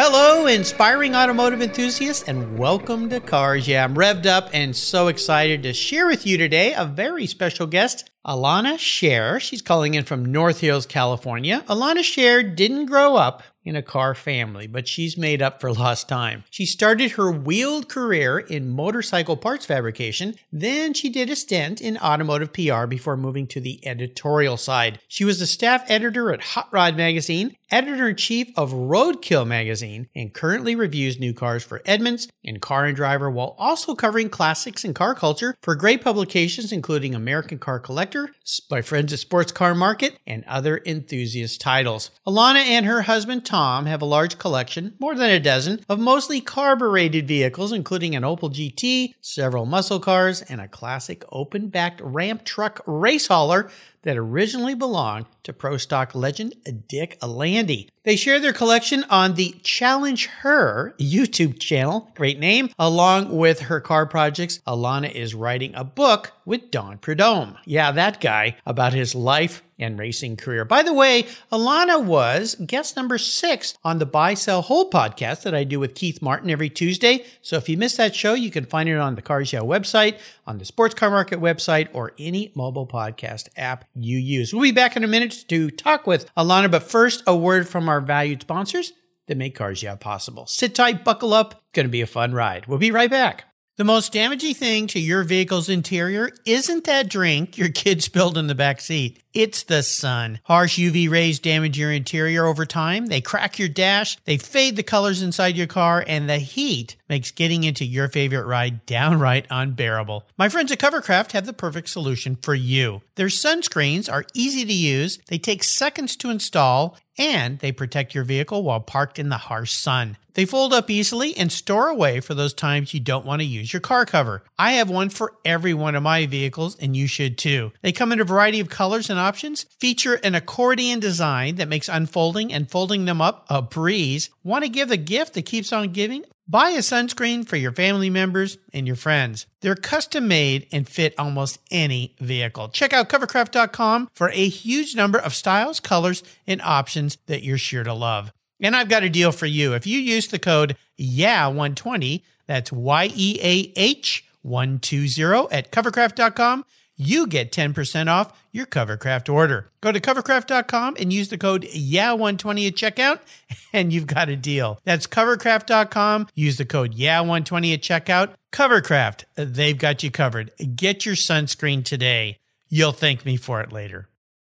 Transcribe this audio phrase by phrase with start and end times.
[0.00, 3.66] Hello, inspiring automotive enthusiasts, and welcome to Cars.
[3.66, 7.66] Yeah, I'm revved up and so excited to share with you today a very special
[7.66, 9.40] guest, Alana Scherr.
[9.40, 11.64] She's calling in from North Hills, California.
[11.66, 16.08] Alana Scherr didn't grow up in a car family, but she's made up for lost
[16.08, 16.44] time.
[16.50, 21.98] She started her wheeled career in motorcycle parts fabrication, then she did a stint in
[21.98, 25.00] automotive PR before moving to the editorial side.
[25.08, 30.08] She was a staff editor at Hot Rod Magazine, editor in chief of Roadkill Magazine,
[30.16, 34.84] and currently reviews new cars for Edmunds and Car and Driver while also covering classics
[34.84, 38.30] and car culture for great publications including American Car Collector,
[38.70, 42.10] my friends at Sports Car Market, and other enthusiast titles.
[42.26, 45.98] Alana and her husband Tom Tom have a large collection, more than a dozen, of
[45.98, 52.00] mostly carbureted vehicles, including an Opel GT, several muscle cars, and a classic open backed
[52.00, 53.68] ramp truck race hauler
[54.02, 56.54] that originally belonged to Pro Stock legend
[56.86, 57.90] Dick Landy.
[58.04, 62.70] They share their collection on the Challenge Her YouTube channel, great name.
[62.78, 67.58] Along with her car projects, Alana is writing a book with Don Prudhomme.
[67.64, 70.64] Yeah, that guy about his life and racing career.
[70.64, 75.54] By the way, Alana was guest number six on the Buy, Sell, Hold podcast that
[75.54, 77.24] I do with Keith Martin every Tuesday.
[77.42, 80.18] So if you missed that show, you can find it on the Cars Yeah website,
[80.46, 84.52] on the Sports Car Market website, or any mobile podcast app you use.
[84.52, 87.88] We'll be back in a minute to talk with Alana, but first, a word from
[87.88, 88.92] our valued sponsors
[89.26, 90.46] that make Cars Yeah possible.
[90.46, 91.52] Sit tight, buckle up.
[91.52, 92.66] It's Going to be a fun ride.
[92.66, 93.44] We'll be right back.
[93.78, 98.48] The most damaging thing to your vehicle's interior isn't that drink your kid spilled in
[98.48, 99.22] the back seat.
[99.32, 100.40] It's the sun.
[100.42, 103.06] Harsh UV rays damage your interior over time.
[103.06, 107.30] They crack your dash, they fade the colors inside your car, and the heat makes
[107.30, 110.26] getting into your favorite ride downright unbearable.
[110.36, 113.02] My friends at Covercraft have the perfect solution for you.
[113.14, 118.24] Their sunscreens are easy to use, they take seconds to install, and they protect your
[118.24, 120.16] vehicle while parked in the harsh sun.
[120.38, 123.72] They fold up easily and store away for those times you don't want to use
[123.72, 124.44] your car cover.
[124.56, 127.72] I have one for every one of my vehicles, and you should too.
[127.82, 131.88] They come in a variety of colors and options, feature an accordion design that makes
[131.88, 134.30] unfolding and folding them up a breeze.
[134.44, 136.24] Want to give a gift that keeps on giving?
[136.46, 139.44] Buy a sunscreen for your family members and your friends.
[139.60, 142.68] They're custom made and fit almost any vehicle.
[142.68, 147.82] Check out covercraft.com for a huge number of styles, colors, and options that you're sure
[147.82, 148.30] to love.
[148.60, 149.74] And I've got a deal for you.
[149.74, 156.64] If you use the code YEAH120, that's Y E A H 120 at covercraft.com,
[156.96, 159.70] you get 10% off your Covercraft order.
[159.80, 163.20] Go to covercraft.com and use the code YEAH120 at checkout,
[163.72, 164.80] and you've got a deal.
[164.84, 166.28] That's covercraft.com.
[166.34, 168.34] Use the code YEAH120 at checkout.
[168.52, 170.50] Covercraft, they've got you covered.
[170.74, 172.38] Get your sunscreen today.
[172.68, 174.08] You'll thank me for it later.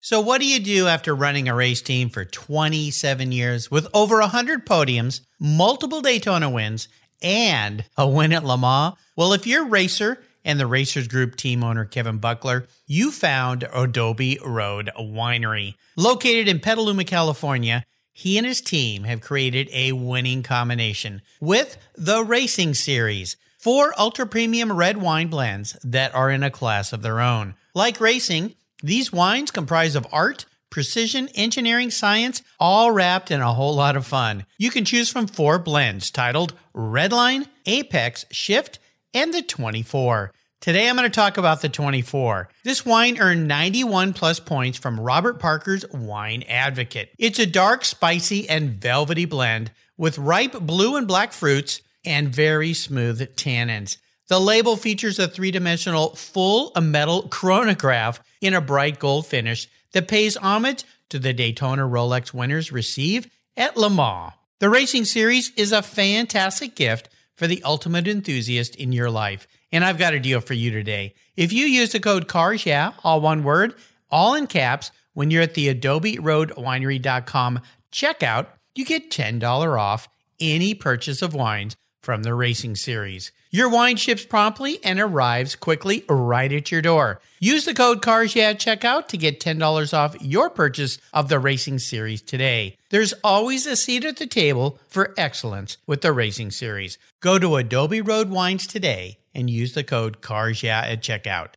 [0.02, 4.18] So, what do you do after running a race team for 27 years with over
[4.20, 6.88] 100 podiums, multiple Daytona wins,
[7.20, 8.94] and a win at Le Mans?
[9.14, 13.68] Well, if you're a racer, and the Racers Group team owner Kevin Buckler, you found
[13.74, 15.74] Adobe Road Winery.
[15.96, 22.24] Located in Petaluma, California, he and his team have created a winning combination with the
[22.24, 27.20] Racing Series, four ultra premium red wine blends that are in a class of their
[27.20, 27.54] own.
[27.74, 33.74] Like racing, these wines comprise of art, precision, engineering, science, all wrapped in a whole
[33.74, 34.46] lot of fun.
[34.58, 38.78] You can choose from four blends titled Redline, Apex, Shift,
[39.12, 40.32] and the 24.
[40.60, 42.48] Today I'm going to talk about the 24.
[42.64, 47.10] This wine earned 91 plus points from Robert Parker's Wine Advocate.
[47.18, 52.74] It's a dark, spicy, and velvety blend with ripe blue and black fruits and very
[52.74, 53.96] smooth tannins.
[54.30, 60.06] The label features a three dimensional full metal chronograph in a bright gold finish that
[60.06, 64.32] pays homage to the Daytona Rolex winners receive at Le Mans.
[64.60, 69.48] The racing series is a fantastic gift for the ultimate enthusiast in your life.
[69.72, 71.14] And I've got a deal for you today.
[71.36, 73.74] If you use the code CARS, yeah, all one word,
[74.12, 80.08] all in caps, when you're at the Adobe Road Winery.com checkout, you get $10 off
[80.38, 83.32] any purchase of wines from the racing series.
[83.50, 87.20] Your wine ships promptly and arrives quickly right at your door.
[87.40, 91.78] Use the code CARS at checkout to get $10 off your purchase of the racing
[91.78, 92.76] series today.
[92.90, 96.98] There's always a seat at the table for excellence with the racing series.
[97.20, 101.50] Go to Adobe Road Wines today and use the code CARS at checkout.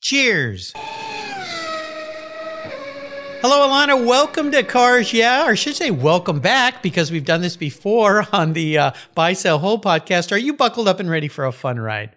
[0.00, 0.72] Cheers!
[3.42, 4.06] Hello, Alana.
[4.06, 8.24] Welcome to Cars Yeah, or I should say, welcome back because we've done this before
[8.32, 10.30] on the uh, Buy Sell Hold podcast.
[10.30, 12.14] Are you buckled up and ready for a fun ride?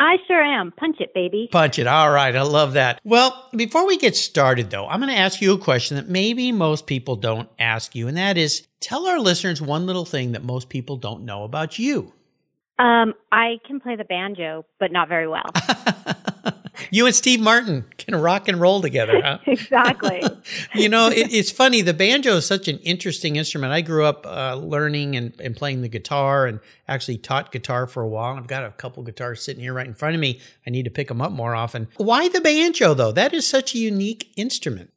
[0.00, 0.72] I sure am.
[0.72, 1.48] Punch it, baby.
[1.52, 1.86] Punch it.
[1.86, 2.34] All right.
[2.34, 3.00] I love that.
[3.04, 6.50] Well, before we get started, though, I'm going to ask you a question that maybe
[6.50, 10.42] most people don't ask you, and that is tell our listeners one little thing that
[10.42, 12.12] most people don't know about you.
[12.80, 15.46] Um, I can play the banjo, but not very well.
[16.90, 19.38] you and Steve Martin can rock and roll together, huh?
[19.46, 20.22] exactly.
[20.74, 21.82] you know, it, it's funny.
[21.82, 23.72] The banjo is such an interesting instrument.
[23.72, 28.02] I grew up uh, learning and, and playing the guitar and actually taught guitar for
[28.02, 28.36] a while.
[28.36, 30.40] I've got a couple guitars sitting here right in front of me.
[30.66, 31.88] I need to pick them up more often.
[31.96, 33.12] Why the banjo, though?
[33.12, 34.90] That is such a unique instrument.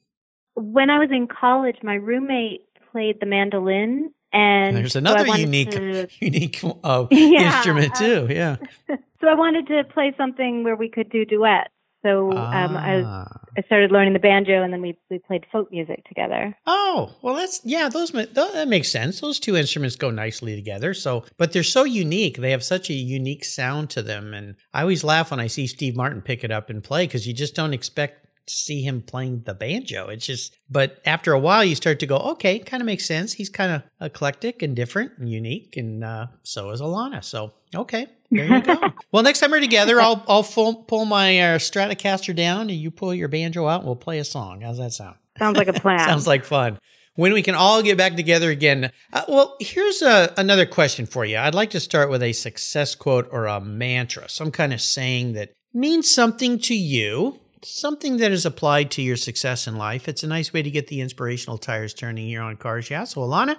[0.55, 5.71] When I was in college, my roommate played the mandolin and there's another so unique
[5.71, 8.27] to, unique uh, yeah, instrument too.
[8.29, 8.57] Yeah.
[9.21, 11.69] so I wanted to play something where we could do duets.
[12.05, 13.39] So um, I, Ah.
[13.57, 16.55] I started learning the banjo, and then we we played folk music together.
[16.67, 17.89] Oh well, that's yeah.
[17.89, 19.19] Those that makes sense.
[19.19, 20.93] Those two instruments go nicely together.
[20.93, 22.37] So, but they're so unique.
[22.37, 25.65] They have such a unique sound to them, and I always laugh when I see
[25.65, 29.43] Steve Martin pick it up and play because you just don't expect see him playing
[29.45, 30.07] the banjo.
[30.07, 33.33] It's just, but after a while, you start to go, okay, kind of makes sense.
[33.33, 37.23] He's kind of eclectic and different and unique, and uh, so is Alana.
[37.23, 38.79] So, okay, there you go.
[39.11, 42.91] well, next time we're together, I'll I'll full, pull my uh, Stratocaster down, and you
[42.91, 43.81] pull your banjo out.
[43.81, 44.61] and We'll play a song.
[44.61, 45.15] How's that sound?
[45.37, 45.99] Sounds like a plan.
[45.99, 46.79] Sounds like fun.
[47.15, 48.91] When we can all get back together again.
[49.11, 51.37] Uh, well, here's a, another question for you.
[51.37, 55.33] I'd like to start with a success quote or a mantra, some kind of saying
[55.33, 60.07] that means something to you, something that is applied to your success in life.
[60.07, 63.03] It's a nice way to get the inspirational tires turning here on Cars Yeah.
[63.05, 63.57] So, Alana,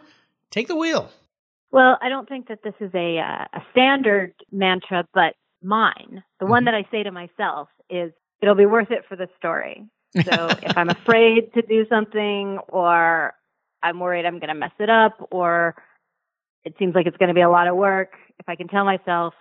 [0.50, 1.10] take the wheel.
[1.70, 6.46] Well, I don't think that this is a uh, a standard mantra, but mine, the
[6.46, 6.66] one Mhm.
[6.66, 9.84] that I say to myself is, "It'll be worth it for the story."
[10.24, 13.34] So if I'm afraid to do something, or
[13.82, 15.74] I'm worried I'm going to mess it up, or
[16.64, 18.84] it seems like it's going to be a lot of work, if I can tell
[18.84, 19.34] myself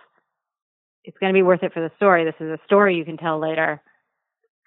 [1.04, 3.16] it's going to be worth it for the story, this is a story you can
[3.16, 3.80] tell later.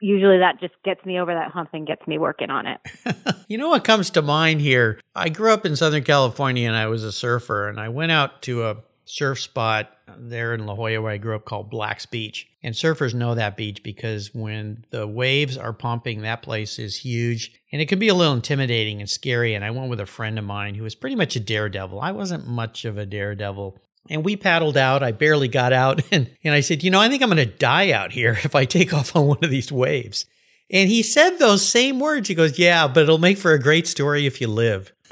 [0.02, 2.80] Usually that just gets me over that hump and gets me working on it.
[3.48, 5.00] you know what comes to mind here?
[5.16, 8.42] I grew up in Southern California and I was a surfer, and I went out
[8.44, 12.48] to a surf spot there in La Jolla where I grew up called Black's Beach.
[12.64, 17.52] And surfers know that beach because when the waves are pumping, that place is huge
[17.72, 19.54] and it can be a little intimidating and scary.
[19.54, 22.00] And I went with a friend of mine who was pretty much a daredevil.
[22.00, 23.80] I wasn't much of a daredevil.
[24.10, 25.04] And we paddled out.
[25.04, 26.02] I barely got out.
[26.12, 28.56] And, and I said, You know, I think I'm going to die out here if
[28.56, 30.26] I take off on one of these waves.
[30.70, 32.28] And he said those same words.
[32.28, 34.92] He goes, Yeah, but it'll make for a great story if you live.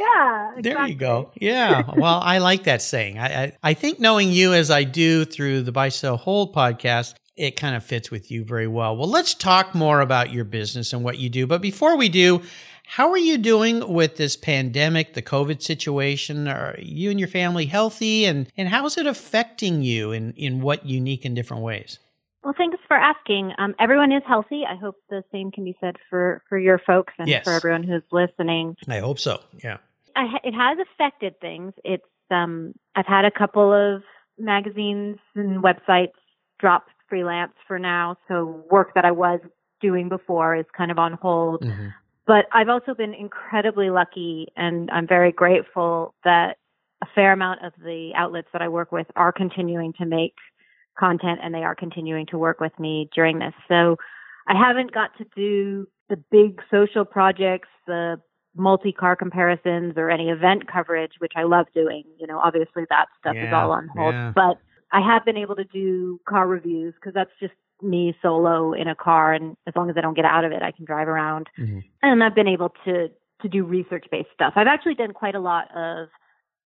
[0.00, 0.52] Yeah.
[0.60, 1.30] There you go.
[1.36, 1.82] Yeah.
[1.96, 3.18] Well, I like that saying.
[3.18, 7.14] I, I, I think knowing you as I do through the Buy Sell Hold podcast,
[7.36, 8.96] it kind of fits with you very well.
[8.96, 11.46] Well, let's talk more about your business and what you do.
[11.46, 12.42] But before we do,
[12.94, 16.48] how are you doing with this pandemic, the COVID situation?
[16.48, 18.24] Are you and your family healthy?
[18.24, 22.00] And, and how is it affecting you in, in what unique and different ways?
[22.42, 23.52] Well, thanks for asking.
[23.58, 24.62] Um, everyone is healthy.
[24.68, 27.44] I hope the same can be said for, for your folks and Yes.
[27.44, 28.74] for everyone who's listening.
[28.88, 29.40] I hope so.
[29.62, 29.76] Yeah.
[30.16, 31.74] I, it has affected things.
[31.84, 32.02] It's
[32.32, 34.02] um, I've had a couple of
[34.36, 36.12] magazines and websites
[36.58, 39.38] drop freelance for now, so work that I was
[39.80, 41.62] doing before is kind of on hold.
[41.62, 41.92] Mhm.
[42.26, 46.58] But I've also been incredibly lucky, and I'm very grateful that
[47.02, 50.34] a fair amount of the outlets that I work with are continuing to make
[50.98, 53.54] content and they are continuing to work with me during this.
[53.68, 53.96] So
[54.46, 58.20] I haven't got to do the big social projects, the
[58.54, 62.04] multi car comparisons or any event coverage, which I love doing.
[62.18, 64.32] You know, obviously that stuff is all on hold, yeah.
[64.34, 64.58] but
[64.92, 68.94] I have been able to do car reviews because that's just me solo in a
[68.94, 69.32] car.
[69.32, 71.48] And as long as I don't get out of it, I can drive around.
[71.58, 71.82] Mhm.
[72.02, 73.08] And I've been able to,
[73.42, 74.52] to do research based stuff.
[74.56, 76.08] I've actually done quite a lot of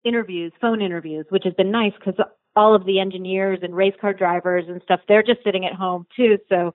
[0.04, 2.14] interviews, phone interviews, which has been nice because
[2.56, 6.06] all of the engineers and race car drivers and stuff, they're just sitting at home
[6.16, 6.38] too.
[6.49, 6.75] So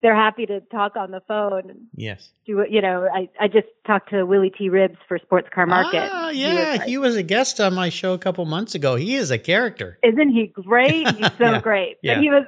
[0.00, 2.30] they're happy to talk on the phone and Yes.
[2.46, 2.70] do it.
[2.70, 4.68] You know, I, I just talked to Willy T.
[4.70, 6.08] Ribbs for Sports Car Market.
[6.12, 6.54] Ah, He yeah.
[6.70, 8.94] was like, He was a guest on my show a couple months ago.
[8.94, 9.98] He is a character.
[10.04, 11.08] Isn't he great?
[11.16, 11.60] He's so Yeah.
[11.60, 11.96] great.
[12.02, 12.14] Yeah.
[12.14, 12.44] But he was,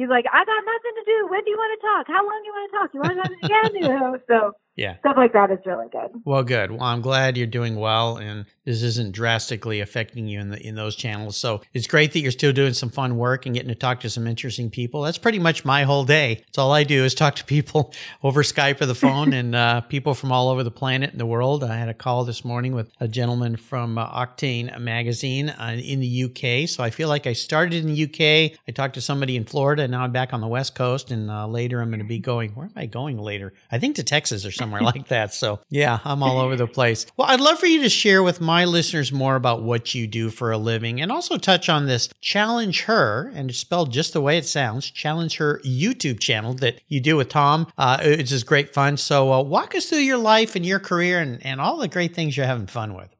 [0.00, 1.18] he's like, I got nothing to do.
[1.28, 2.04] When do you want to talk?
[2.08, 2.88] How long do you want to talk?
[2.96, 3.70] You want to talk again?
[3.84, 4.38] You know, so
[4.80, 4.96] Yeah.
[5.00, 6.22] Stuff like that is really good.
[6.24, 6.70] Well, good.
[6.70, 10.74] Well, I'm glad you're doing well, and this isn't drastically affecting you in the in
[10.74, 11.36] those channels.
[11.36, 14.08] So it's great that you're still doing some fun work and getting to talk to
[14.08, 15.02] some interesting people.
[15.02, 16.42] That's pretty much my whole day.
[16.48, 19.82] It's all I do is talk to people over Skype or the phone, and uh,
[19.82, 21.62] people from all over the planet and the world.
[21.62, 26.00] I had a call this morning with a gentleman from uh, Octane Magazine uh, in
[26.00, 26.66] the UK.
[26.66, 28.58] So I feel like I started in the UK.
[28.66, 31.30] I talked to somebody in Florida, and now I'm back on the West Coast, and
[31.30, 32.52] uh, later I'm going to be going.
[32.52, 33.52] Where am I going later?
[33.70, 35.34] I think to Texas or somewhere like that.
[35.34, 37.06] So yeah, I'm all over the place.
[37.16, 40.30] Well, I'd love for you to share with my listeners more about what you do
[40.30, 44.20] for a living and also touch on this Challenge Her, and it's spelled just the
[44.20, 47.66] way it sounds, Challenge Her YouTube channel that you do with Tom.
[47.76, 48.96] Uh, it's just great fun.
[48.96, 52.14] So uh, walk us through your life and your career and, and all the great
[52.14, 53.14] things you're having fun with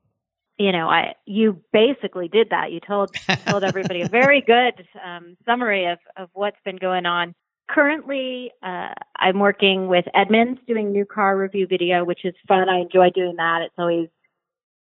[0.58, 2.70] you know, I you basically did that.
[2.70, 3.14] You told
[3.48, 7.34] told everybody a very good um, summary of of what's been going on.
[7.72, 12.68] Currently, uh, I'm working with Edmunds doing new car review video, which is fun.
[12.68, 13.60] I enjoy doing that.
[13.62, 14.08] It's always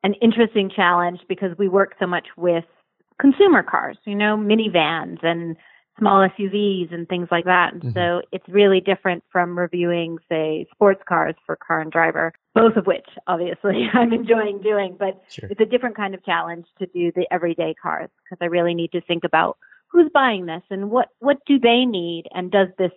[0.02, 2.64] an interesting challenge because we work so much with
[3.18, 5.56] consumer cars, you know, minivans and
[5.98, 7.72] small SUVs and things like that.
[7.72, 7.98] And mm-hmm.
[7.98, 12.86] so it's really different from reviewing, say, sports cars for Car and Driver, both of
[12.86, 15.48] which obviously I'm enjoying doing, but sure.
[15.50, 18.92] it's a different kind of challenge to do the everyday cars because I really need
[18.92, 19.56] to think about
[19.94, 22.90] who's buying this and what, what do they need and does this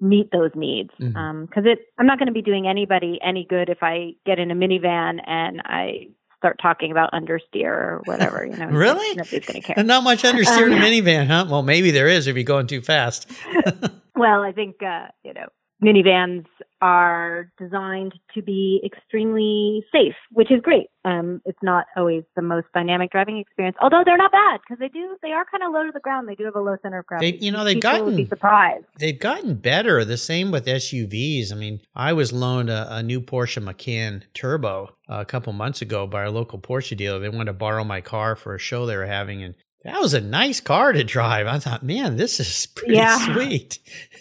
[0.00, 0.90] meet those needs?
[0.98, 1.18] Because mm-hmm.
[1.18, 4.50] um, it, I'm not going to be doing anybody any good if I get in
[4.50, 8.46] a minivan and I start talking about understeer or whatever.
[8.46, 9.14] You know, really?
[9.14, 9.78] Nobody's going to care.
[9.78, 11.46] And not much understeer um, in a um, minivan, huh?
[11.48, 13.30] Well, maybe there is if you're going too fast.
[14.16, 15.48] well, I think uh, you know
[15.82, 16.46] minivans
[16.82, 20.86] are designed to be extremely safe, which is great.
[21.04, 24.88] Um, it's not always the most dynamic driving experience, although they're not bad because they
[24.88, 26.28] do they are kind of low to the ground.
[26.28, 27.32] They do have a low center of gravity.
[27.32, 28.86] They, you know, they've People gotten be surprised.
[28.98, 30.04] They've gotten better.
[30.04, 31.52] The same with SUVs.
[31.52, 36.06] I mean, I was loaned a, a new Porsche Macan Turbo a couple months ago
[36.06, 37.18] by our local Porsche dealer.
[37.18, 40.14] They wanted to borrow my car for a show they were having, and that was
[40.14, 41.46] a nice car to drive.
[41.46, 43.34] I thought, man, this is pretty yeah.
[43.34, 43.78] sweet.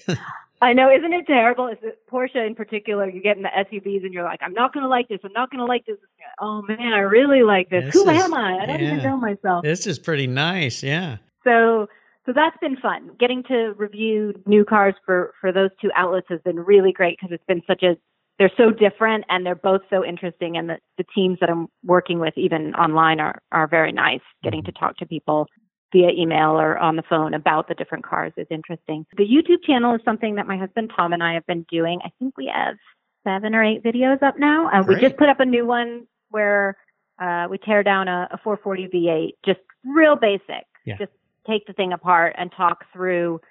[0.62, 1.68] I know, isn't it terrible?
[1.68, 3.10] Is it Porsche in particular?
[3.10, 5.20] You get in the SUVs and you're like, I'm not going to like this.
[5.24, 5.98] I'm not going to like this.
[6.42, 7.86] Oh man, I really like this.
[7.86, 8.60] this Who is, am I?
[8.60, 8.94] I don't yeah.
[8.94, 9.64] even know myself.
[9.64, 10.84] This is pretty nice.
[10.84, 11.18] Yeah.
[11.46, 11.88] So,
[12.26, 13.12] so that's been fun.
[13.20, 17.34] Getting to review new cars for for those two outlets has been really great because
[17.34, 17.96] it's been such a
[18.38, 22.20] they're so different and they're both so interesting and the, the teams that I'm working
[22.20, 25.48] with even online are are very nice getting to talk to people
[25.92, 29.06] via email or on the phone about the different cars is interesting.
[29.18, 32.00] The YouTube channel is something that my husband Tom and I have been doing.
[32.04, 32.76] I think we have
[33.24, 34.70] seven or eight videos up now.
[34.72, 36.78] And we just put up a new one where
[37.20, 40.66] uh, we tear down a, a 440 V8, just real basic.
[40.86, 40.98] Yeah.
[40.98, 41.12] Just
[41.48, 43.42] take the thing apart and talk through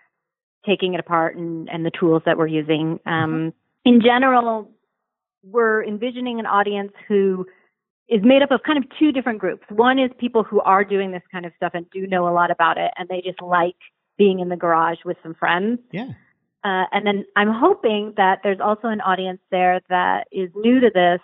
[0.66, 3.00] taking it apart and, and the tools that we're using.
[3.06, 3.48] Um, mm-hmm.
[3.84, 4.70] In general,
[5.42, 7.46] we're envisioning an audience who
[8.08, 9.64] is made up of kind of two different groups.
[9.68, 12.50] One is people who are doing this kind of stuff and do know a lot
[12.50, 13.76] about it, and they just like
[14.16, 15.78] being in the garage with some friends.
[15.92, 16.10] Yeah.
[16.64, 20.90] Uh, and then I'm hoping that there's also an audience there that is new to
[20.92, 21.20] this,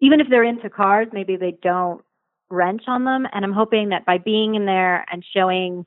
[0.00, 2.02] even if they're into cars, maybe they don't
[2.50, 3.26] wrench on them.
[3.32, 5.86] And I'm hoping that by being in there and showing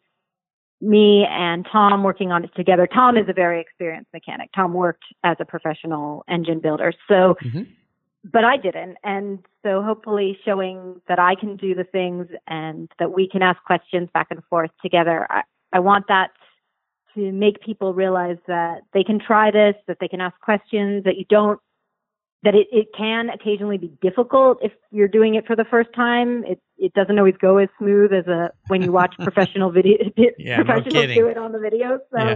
[0.80, 4.50] me and Tom working on it together, Tom is a very experienced mechanic.
[4.56, 6.92] Tom worked as a professional engine builder.
[7.08, 7.64] So mm-hmm
[8.24, 8.98] but I didn't.
[9.04, 13.62] And so hopefully showing that I can do the things and that we can ask
[13.64, 15.26] questions back and forth together.
[15.30, 15.42] I,
[15.74, 16.32] I want that
[17.16, 21.18] to make people realize that they can try this, that they can ask questions, that
[21.18, 21.60] you don't,
[22.44, 26.44] that it, it can occasionally be difficult if you're doing it for the first time.
[26.46, 29.98] It, it doesn't always go as smooth as a, when you watch professional video,
[30.38, 32.00] yeah, professionals no do it on the videos.
[32.12, 32.36] So, yeah.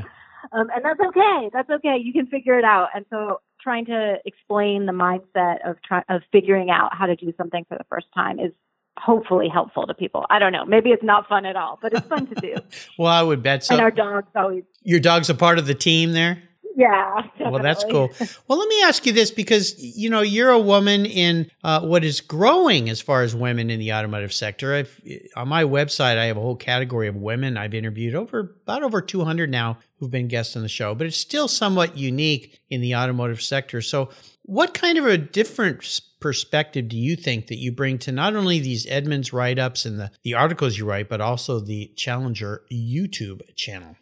[0.52, 1.50] um, and that's okay.
[1.54, 1.98] That's okay.
[2.02, 2.90] You can figure it out.
[2.94, 7.34] And so trying to explain the mindset of try, of figuring out how to do
[7.36, 8.52] something for the first time is
[8.96, 10.24] hopefully helpful to people.
[10.30, 10.66] I don't know.
[10.66, 12.56] Maybe it's not fun at all, but it's fun to do.
[13.00, 13.74] well, I would bet so.
[13.74, 14.64] And our dogs always.
[14.84, 16.44] Your dog's a part of the team there?
[16.76, 17.22] Yeah.
[17.22, 17.52] Definitely.
[17.52, 18.12] Well, that's cool.
[18.48, 22.04] Well, let me ask you this because, you know, you're a woman in uh, what
[22.04, 24.76] is growing as far as women in the automotive sector.
[24.76, 25.02] I've,
[25.38, 29.02] on my website, I have a whole category of women I've interviewed over about over
[29.02, 32.96] 200 now who've been guests on the show, but it's still somewhat unique in the
[32.96, 33.82] automotive sector.
[33.82, 34.10] So,
[34.48, 38.60] what kind of a different perspective do you think that you bring to not only
[38.60, 43.42] these Edmunds write ups and the, the articles you write, but also the Challenger YouTube
[43.56, 43.96] channel?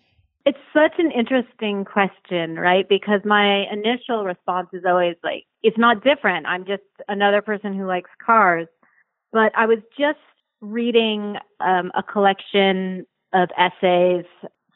[0.45, 2.88] It's such an interesting question, right?
[2.88, 6.45] Because my initial response is always like, it's not different.
[6.47, 8.67] I'm just another person who likes cars.
[9.31, 10.19] But I was just
[10.59, 14.25] reading um, a collection of essays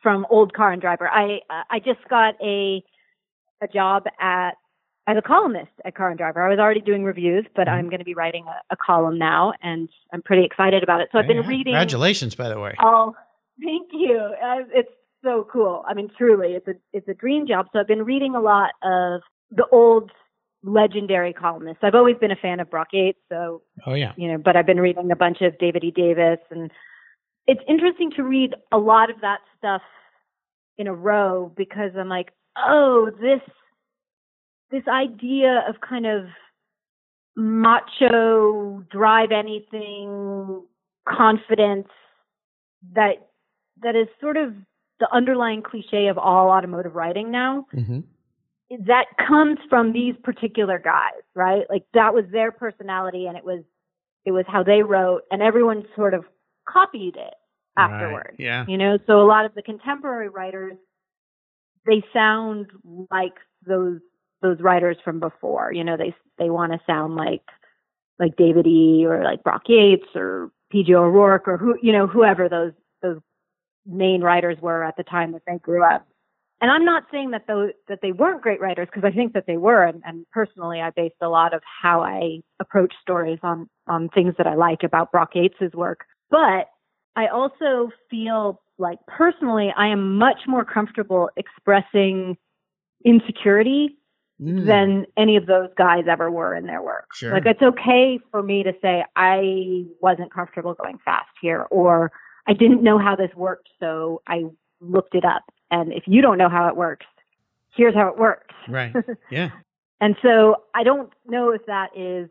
[0.01, 1.07] from Old Car and Driver.
[1.09, 2.81] I uh, I just got a
[3.61, 4.51] a job at
[5.05, 6.41] as a columnist at Car and Driver.
[6.41, 7.75] I was already doing reviews, but Mm-hmm.
[7.75, 11.09] I'm going to be writing a, a column now, and I'm pretty excited about it.
[11.11, 11.47] So I've been Yeah.
[11.47, 11.73] reading.
[11.73, 12.73] Congratulations, by the way.
[12.79, 13.15] Oh,
[13.63, 14.17] thank you.
[14.17, 14.91] Uh, it's
[15.27, 15.83] so cool.
[15.87, 17.67] I mean, truly, it's a it's a dream job.
[17.73, 20.11] So I've been reading a lot of the old
[20.63, 21.83] legendary columnists.
[21.83, 24.13] I've always been a fan of Brock Yates, so Oh yeah.
[24.15, 25.91] you know, but I've been reading a bunch of David E.
[25.91, 26.71] Davis, and
[27.45, 29.81] it's interesting to read a lot of that stuff
[30.77, 33.41] in a row because I'm like, oh, this
[34.71, 36.25] this idea of kind of
[37.35, 40.63] macho, drive anything,
[41.07, 41.87] confidence
[42.93, 43.27] that
[43.81, 44.53] that is sort of
[44.99, 47.99] the underlying cliche of all automotive writing now hmm
[48.85, 51.63] that comes from these particular guys, right?
[51.69, 53.63] Like that was their personality and it was
[54.25, 56.25] it was how they wrote and everyone sort of
[56.67, 57.33] copied it
[57.77, 58.35] afterwards.
[58.37, 58.65] Yeah.
[58.67, 60.75] You know, so a lot of the contemporary writers
[61.85, 62.67] they sound
[63.09, 63.33] like
[63.65, 63.99] those
[64.41, 65.71] those writers from before.
[65.71, 67.43] You know, they they want to sound like
[68.19, 72.49] like David E or like Brock Yates or PJ O'Rourke or who you know whoever
[72.49, 72.73] those
[73.87, 76.07] main writers were at the time that they grew up.
[76.59, 79.45] And I'm not saying that those that they weren't great writers because I think that
[79.45, 79.83] they were.
[79.83, 84.33] And, and personally, I based a lot of how I approach stories on on things
[84.37, 86.05] that I like about Brock Yates's work.
[86.31, 86.67] But
[87.15, 92.37] I also feel like personally, I am much more comfortable expressing
[93.05, 93.97] insecurity
[94.41, 94.67] Mm.
[94.67, 97.07] than any of those guys ever were in their work.
[97.15, 97.33] Sure.
[97.33, 102.11] Like it's okay for me to say I wasn't comfortable going fast here or
[102.47, 104.45] I didn't know how this worked so I
[104.79, 105.43] looked it up.
[105.69, 107.05] And if you don't know how it works,
[107.75, 108.53] here's how it works.
[108.69, 108.93] Right.
[109.31, 109.49] Yeah.
[109.99, 112.29] And so I don't know if that is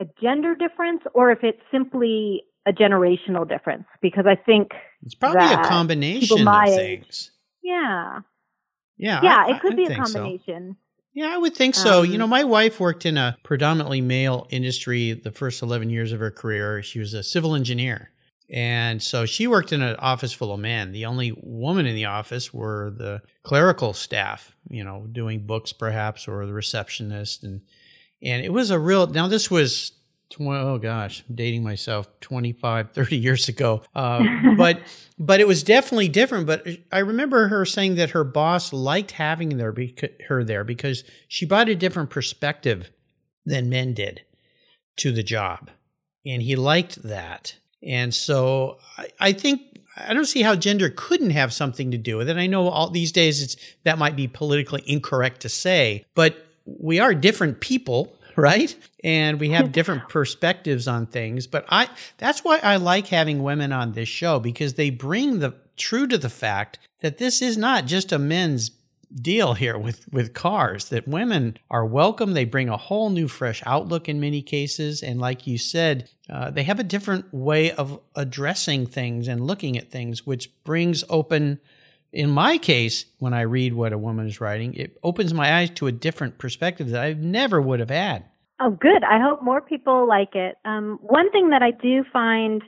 [0.00, 4.70] a gender difference or if it's simply a generational difference because I think
[5.04, 7.30] It's probably a combination of things.
[7.62, 8.20] yeah.
[8.96, 9.20] Yeah.
[9.22, 10.14] Yeah, I- it could I be a think so.
[10.14, 10.76] combination.
[11.12, 12.02] Yeah, I would think so.
[12.02, 16.10] you Um, know, my wife worked in a predominantly male industry the first 11 years
[16.10, 16.82] of her career.
[16.82, 18.10] She was a civil engineer.
[18.50, 20.92] And so she worked in an office full of men.
[20.92, 26.28] The only woman in the office were the clerical staff, you know, doing books perhaps
[26.28, 27.62] or the receptionist and
[28.22, 29.92] and it was a real now this was
[30.30, 33.82] tw- oh gosh, I'm dating myself 25 30 years ago.
[33.94, 34.24] Uh,
[34.56, 34.80] but
[35.18, 36.46] but it was definitely different.
[36.46, 39.74] But I remember her saying that her boss liked having there
[40.28, 42.90] her there because she brought a different perspective
[43.46, 44.22] than men did
[44.96, 45.70] to the job,
[46.26, 47.56] and he liked that.
[47.86, 49.62] And so I, I think
[49.96, 52.36] I don't see how gender couldn't have something to do with it.
[52.36, 56.98] I know all these days it's that might be politically incorrect to say, but we
[56.98, 62.58] are different people right and we have different perspectives on things but i that's why
[62.62, 66.78] i like having women on this show because they bring the true to the fact
[67.00, 68.70] that this is not just a men's
[69.14, 73.62] deal here with with cars that women are welcome they bring a whole new fresh
[73.64, 78.00] outlook in many cases and like you said uh, they have a different way of
[78.16, 81.60] addressing things and looking at things which brings open
[82.14, 85.70] in my case, when I read what a woman is writing, it opens my eyes
[85.70, 88.24] to a different perspective that I never would have had.
[88.60, 89.02] Oh, good.
[89.02, 90.54] I hope more people like it.
[90.64, 92.62] Um, one thing that I do find,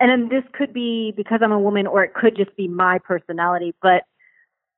[0.00, 3.74] and this could be because I'm a woman, or it could just be my personality,
[3.82, 4.04] but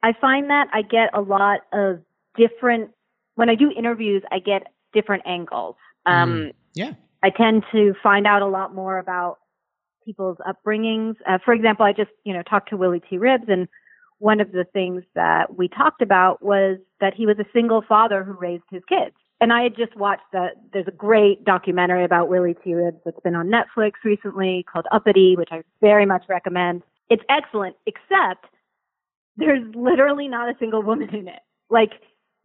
[0.05, 2.01] I find that I get a lot of
[2.37, 2.90] different.
[3.37, 5.77] When I do interviews, I get different angles.
[6.05, 6.93] Um, Yeah.
[7.23, 9.38] I tend to find out a lot more about
[10.05, 11.17] people's upbringings.
[11.27, 13.17] Uh, for example, I just you know talked to Willy T.
[13.17, 13.67] Ribbs and
[14.19, 18.23] one of the things that we talked about was that he was a single father
[18.25, 19.17] who raised his kids.
[19.40, 20.53] And I had just watched that.
[20.73, 22.75] There's a great documentary about Willy T.
[22.75, 26.83] Ribbs that's been on Netflix recently called Uppity, which I very much recommend.
[27.09, 28.47] It's excellent, except
[29.37, 31.40] there's literally not a single woman in it.
[31.70, 31.92] Like,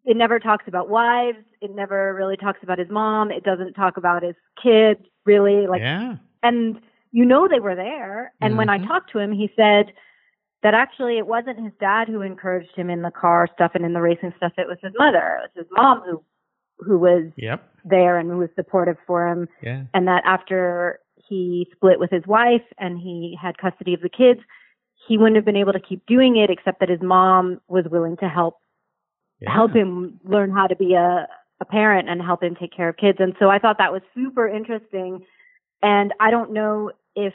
[0.06, 1.38] it never talks about wives.
[1.62, 3.32] It never really talks about his mom.
[3.32, 5.68] It doesn't talk about his kids, really.
[5.68, 6.16] Like, yeah.
[6.42, 6.80] and
[7.12, 8.34] you know they were there.
[8.42, 8.88] And when I Mhm.
[8.88, 9.92] talked to him, he said
[10.64, 13.94] that actually it wasn't his dad who encouraged him in the car stuff and in
[13.94, 14.54] the racing stuff.
[14.58, 15.40] It was his mother.
[15.44, 16.24] It was his mom who
[16.82, 17.62] who was Yep.
[17.84, 19.50] there and who was supportive for him.
[19.62, 19.84] Yeah.
[19.94, 24.40] And that after he split with his wife and he had custody of the kids,
[25.10, 28.16] he wouldn't have been able to keep doing it except that his mom was willing
[28.18, 28.58] to help
[29.42, 29.52] yeah.
[29.52, 31.28] help him learn how to be a,
[31.60, 33.18] a parent and help him take care of kids.
[33.20, 35.26] And so I thought that was super interesting.
[35.82, 37.34] And I don't know if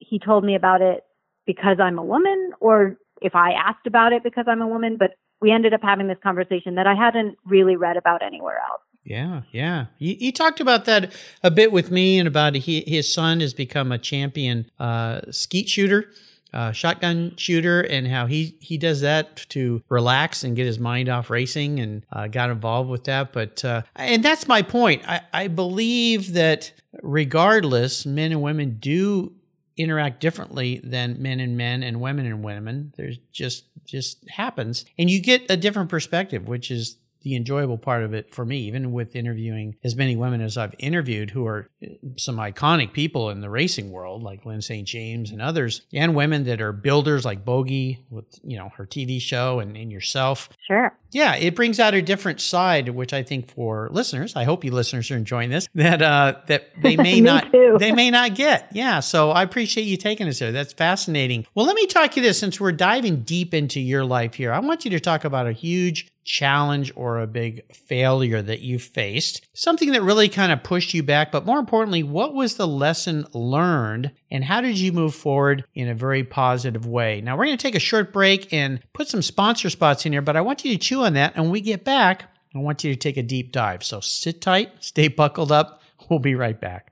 [0.00, 1.04] he told me about it
[1.46, 5.12] because I'm a woman or if I asked about it because I'm a woman, but
[5.40, 8.80] we ended up having this conversation that I hadn't really read about anywhere else.
[9.04, 9.86] Yeah, yeah.
[9.98, 13.52] He, he talked about that a bit with me, and about he, his son has
[13.52, 16.08] become a champion uh, skeet shooter.
[16.52, 21.08] Uh, shotgun shooter and how he he does that to relax and get his mind
[21.08, 23.32] off racing and uh, got involved with that.
[23.32, 25.02] But uh, and that's my point.
[25.08, 29.32] I, I believe that regardless, men and women do
[29.76, 32.92] interact differently than men and men and women and women.
[32.96, 38.02] There's just just happens, and you get a different perspective, which is the enjoyable part
[38.02, 41.68] of it for me, even with interviewing as many women as I've interviewed who are
[41.82, 44.86] uh, some iconic people in the racing world, like Lyn St.
[44.86, 49.20] James and others, and women that are builders like Bogi with, you know, her TV
[49.20, 50.48] show and, and yourself.
[50.66, 50.96] Sure.
[51.10, 54.72] Yeah, it brings out a different side, which I think for listeners, I hope you
[54.72, 57.76] listeners are enjoying this, that uh that they may not too.
[57.78, 58.68] they may not get.
[58.72, 59.00] Yeah.
[59.00, 60.52] So I appreciate you taking us there.
[60.52, 61.46] That's fascinating.
[61.54, 64.52] Well, let me talk to you this since we're diving deep into your life here.
[64.52, 68.78] I want you to talk about a huge challenge or a big failure that you
[68.78, 72.66] faced, something that really kind of pushed you back, but more importantly, what was the
[72.66, 77.20] lesson learned and how did you move forward in a very positive way?
[77.20, 80.22] Now, we're going to take a short break and put some sponsor spots in here,
[80.22, 81.34] but I want you to chew on that.
[81.34, 83.82] And when we get back, I want you to take a deep dive.
[83.82, 85.82] So sit tight, stay buckled up.
[86.08, 86.91] We'll be right back.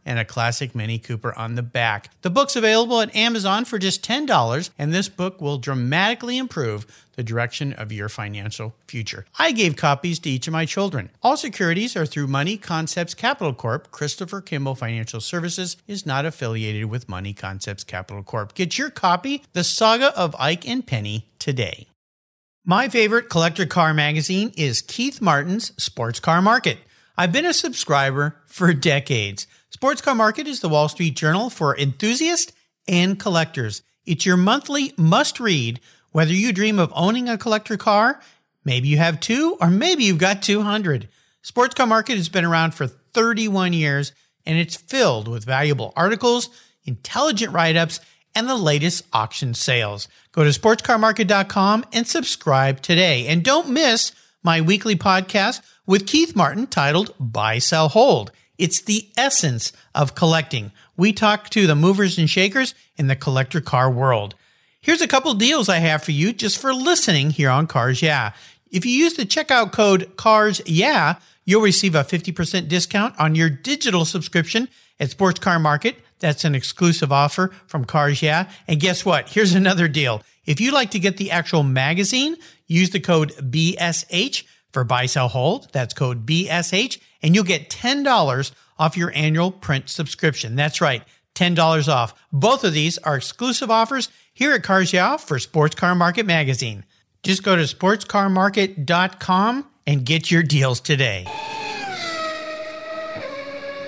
[0.05, 2.09] and a classic Mini Cooper on the back.
[2.21, 6.85] The book's available at Amazon for just $10, and this book will dramatically improve
[7.15, 9.25] the direction of your financial future.
[9.37, 11.09] I gave copies to each of my children.
[11.21, 13.91] All securities are through Money Concepts Capital Corp.
[13.91, 18.53] Christopher Kimball Financial Services is not affiliated with Money Concepts Capital Corp.
[18.53, 21.87] Get your copy, The Saga of Ike and Penny, today.
[22.65, 26.77] My favorite collector car magazine is Keith Martin's Sports Car Market.
[27.17, 29.47] I've been a subscriber for decades.
[29.81, 32.53] Sports Car Market is the Wall Street Journal for enthusiasts
[32.87, 33.81] and collectors.
[34.05, 35.79] It's your monthly must read,
[36.11, 38.21] whether you dream of owning a collector car,
[38.63, 41.09] maybe you have two, or maybe you've got 200.
[41.41, 44.13] Sports Car Market has been around for 31 years
[44.45, 46.49] and it's filled with valuable articles,
[46.85, 47.99] intelligent write ups,
[48.35, 50.07] and the latest auction sales.
[50.31, 53.25] Go to sportscarmarket.com and subscribe today.
[53.25, 54.11] And don't miss
[54.43, 58.31] my weekly podcast with Keith Martin titled Buy, Sell, Hold.
[58.61, 60.71] It's the essence of collecting.
[60.95, 64.35] We talk to the movers and shakers in the collector car world.
[64.79, 68.33] Here's a couple deals I have for you just for listening here on Cars Yeah.
[68.69, 73.49] If you use the checkout code CARS Yeah, you'll receive a 50% discount on your
[73.49, 74.69] digital subscription
[74.99, 75.95] at Sports Car Market.
[76.19, 78.47] That's an exclusive offer from Cars Yeah.
[78.67, 79.29] And guess what?
[79.29, 80.21] Here's another deal.
[80.45, 82.35] If you'd like to get the actual magazine,
[82.67, 85.71] use the code BSH for buy, sell, hold.
[85.71, 90.55] That's code BSH and you'll get $10 off your annual print subscription.
[90.55, 91.03] That's right.
[91.35, 92.13] $10 off.
[92.31, 96.85] Both of these are exclusive offers here at Cars Yeah for Sports Car Market Magazine.
[97.23, 101.25] Just go to sportscarmarket.com and get your deals today.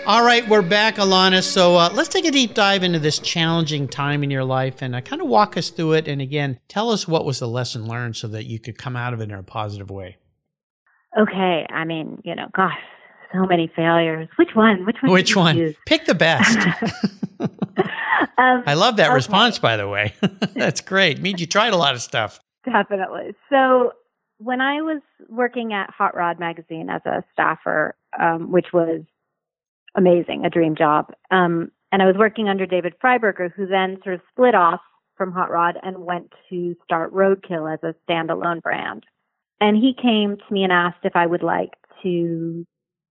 [0.06, 1.42] All right, we're back, Alana.
[1.42, 4.94] So uh, let's take a deep dive into this challenging time in your life and
[4.94, 6.10] uh, kind of walk us through it.
[6.10, 9.14] And again, tell us what was the lesson learned so that you could come out
[9.14, 10.18] of it in a positive way.
[11.18, 11.66] Okay.
[11.70, 12.78] I mean, you know, gosh,
[13.34, 14.30] so many failures.
[14.38, 14.86] Which one?
[14.86, 15.12] Which one?
[15.12, 15.56] Which one?
[15.56, 15.76] Choose?
[15.86, 16.58] Pick the best.
[17.40, 17.50] um,
[18.38, 19.16] I love that okay.
[19.16, 20.14] response, by the way.
[20.56, 21.18] That's great.
[21.18, 22.40] It means you tried a lot of stuff.
[22.66, 23.36] Definitely.
[23.50, 23.94] So
[24.38, 29.02] when I was working at Hot Rod Magazine as a staffer, um, which was
[29.96, 34.16] amazing, a dream job, um, and I was working under David Freiberger, who then sort
[34.16, 34.82] of split off
[35.16, 39.06] from Hot Rod and went to start Roadkill as a standalone brand.
[39.60, 41.72] And he came to me and asked if I would like
[42.04, 42.66] to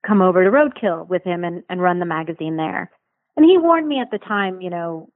[0.07, 2.91] come over to Roadkill with him and, and run the magazine there.
[3.37, 5.09] And he warned me at the time, you know,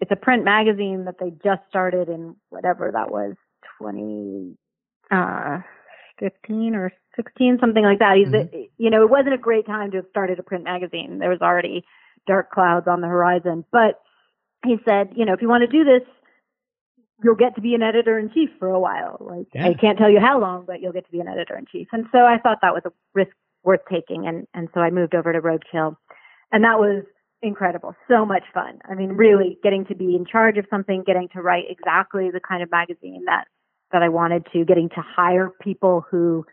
[0.00, 3.34] it's a print magazine that they just started in whatever that was,
[3.80, 4.56] 20,
[5.10, 5.58] uh,
[6.18, 8.16] 15 or 16, something like that.
[8.16, 8.62] He's, mm-hmm.
[8.78, 11.18] you know, it wasn't a great time to have started a print magazine.
[11.18, 11.84] There was already
[12.26, 13.64] dark clouds on the horizon.
[13.70, 14.00] But
[14.64, 16.02] he said, you know, if you want to do this,
[17.22, 19.16] you'll get to be an editor in chief for a while.
[19.20, 19.68] Like yeah.
[19.68, 21.88] I can't tell you how long, but you'll get to be an editor in chief.
[21.92, 24.26] And so I thought that was a risk worth taking.
[24.26, 25.96] And, and so I moved over to Roadkill.
[26.52, 27.04] And that was
[27.42, 27.94] incredible.
[28.08, 28.78] So much fun.
[28.88, 32.40] I mean, really getting to be in charge of something, getting to write exactly the
[32.40, 33.46] kind of magazine that,
[33.92, 36.44] that I wanted to, getting to hire people who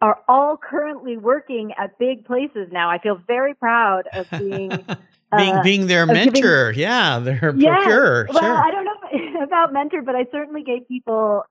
[0.00, 2.90] are all currently working at big places now.
[2.90, 4.68] I feel very proud of being
[5.36, 6.72] being uh, being their of giving- mentor.
[6.72, 8.26] yeah, their yeah, procurer.
[8.30, 8.56] Well, sure.
[8.56, 8.93] I don't know
[9.42, 11.42] about mentor, but I certainly gave people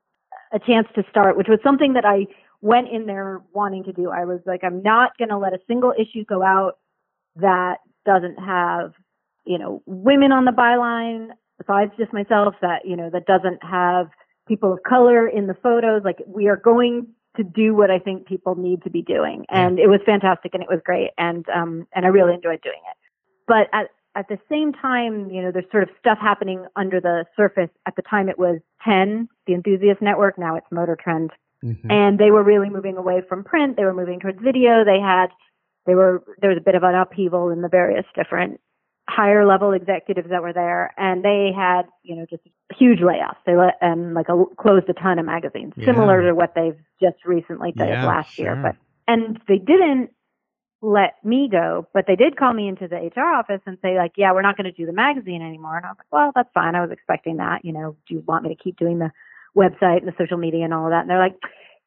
[0.51, 2.27] a chance to start, which was something that I
[2.61, 4.09] went in there wanting to do.
[4.09, 6.77] I was like, I'm not going to let a single issue go out
[7.35, 8.93] that doesn't have,
[9.45, 14.07] you know, women on the byline besides just myself that, you know, that doesn't have
[14.47, 16.03] people of color in the photos.
[16.03, 19.45] Like we are going to do what I think people need to be doing.
[19.49, 21.09] And it was fantastic and it was great.
[21.17, 22.97] And, um, and I really enjoyed doing it.
[23.47, 27.25] But at, at the same time, you know, there's sort of stuff happening under the
[27.35, 27.69] surface.
[27.87, 30.37] At the time it was TEN, the Enthusiast Network.
[30.37, 31.31] Now it's Motor Trend.
[31.63, 31.89] Mhm.
[31.91, 33.77] And they were really moving away from print.
[33.77, 34.83] They were moving towards video.
[34.83, 35.27] They had,
[35.85, 38.59] they were, there was a bit of an upheaval in the various different
[39.09, 40.93] higher level executives that were there.
[40.97, 42.43] And they had, you know, just
[42.77, 43.37] huge layoffs.
[43.45, 45.85] They let, and like a, closed a ton of magazines, Yeah.
[45.87, 48.55] similar to what they've just recently did Yeah, last year.
[48.55, 48.75] But,
[49.07, 50.11] and they didn't
[50.83, 54.11] let me go, but they did call me into the HR office and say like,
[54.17, 55.77] yeah, we're not going to do the magazine anymore.
[55.77, 56.75] And I was like, well, that's fine.
[56.75, 57.63] I was expecting that.
[57.63, 59.09] You know, do you want me to keep doing the
[59.55, 60.99] website and the social media and all of that?
[61.01, 61.37] And they're like,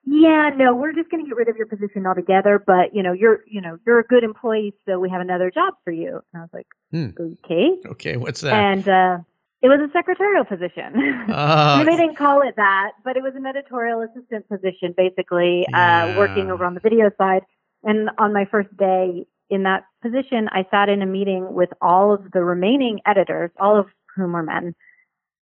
[0.06, 2.62] yeah, no, we're just going to get rid of your position altogether.
[2.64, 5.74] But you know, you're, you know, you're a good employee, so we have another job
[5.84, 6.22] for you.
[6.32, 7.08] And I was like, Hmm.
[7.20, 7.76] okay.
[7.84, 8.54] Okay, what's that?
[8.54, 9.18] And uh,
[9.60, 11.28] it was a secretarial position.
[11.30, 16.06] Uh, they didn't call it that, but it was an editorial assistant position, basically, Yeah.
[16.06, 17.42] uh, working over on the video side.
[17.86, 22.12] And on my first day in that position, I sat in a meeting with all
[22.12, 24.74] of the remaining editors, all of whom were men,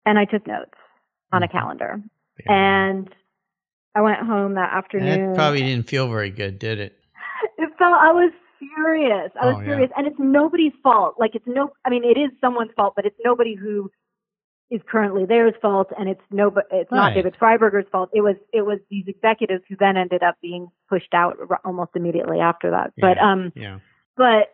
[0.06, 0.70] and I took notes
[1.32, 1.52] on a Mhm.
[1.52, 2.02] calendar.
[2.46, 2.52] yeah.
[2.88, 3.14] And
[3.94, 5.32] I went home that afternoon.
[5.32, 6.96] that probably didn't feel very good, did it?
[7.58, 9.32] it felt I was furious.
[9.40, 9.64] I was Oh, yeah.
[9.64, 11.16] furious, and it's nobody's fault.
[11.18, 13.90] Like it's no, I mean, it is someone's fault, but it's nobody who
[14.70, 16.92] is currently theirs fault, and it's no, it's Right.
[16.92, 18.10] not David Freiberger's fault.
[18.12, 21.90] It was it was these executives who then ended up being pushed out r- almost
[21.96, 22.92] immediately after that.
[22.98, 23.30] But Yeah.
[23.32, 23.78] um, Yeah.
[24.16, 24.48] but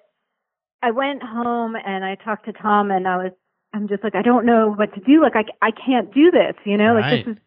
[0.83, 3.33] I went home and I talked to Tom, and I was
[3.75, 5.21] I'm just like I don't know what to do.
[5.21, 7.25] Like I I can't do this, you know, like Right.
[7.27, 7.43] this is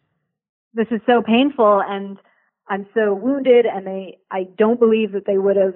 [0.74, 2.16] this is so painful and
[2.68, 5.74] I'm so wounded and they I don't believe that they would have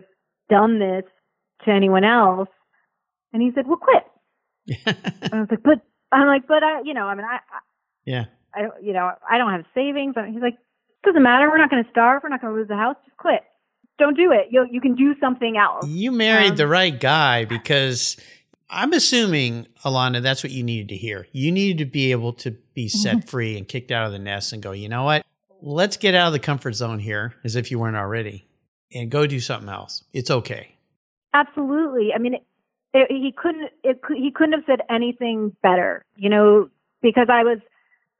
[0.48, 1.02] done this
[1.64, 2.48] to anyone else.
[3.32, 4.04] And he said, "Well, quit."
[5.22, 5.80] And I was like, "But
[6.14, 7.38] I'm like, but I, you know, I mean, I,
[8.04, 8.24] yeah.
[8.54, 10.56] I, I don't, you know, I don't have savings." And he's like,
[11.04, 11.48] "Doesn't matter.
[11.50, 12.22] We're not going to starve.
[12.22, 12.96] We're not going to lose the house.
[13.04, 13.42] Just quit.
[13.98, 14.48] Don't do it.
[14.50, 18.16] You you can do something else." You married Um, the right guy because
[18.70, 21.26] I'm assuming, Alana, that's what you needed to hear.
[21.32, 23.28] You needed to be able to be set Mm-hmm.
[23.28, 25.24] free and kicked out of the nest and go, you know what?
[25.60, 28.46] Let's get out of the comfort zone here, as if you weren't already,
[28.92, 30.04] and go do something else.
[30.12, 30.76] It's okay.
[31.32, 32.12] Absolutely.
[32.14, 32.36] I mean,
[32.94, 33.70] it, he couldn't.
[33.82, 36.04] It, he couldn't have said anything better.
[36.16, 36.68] You know,
[37.02, 37.58] because I was,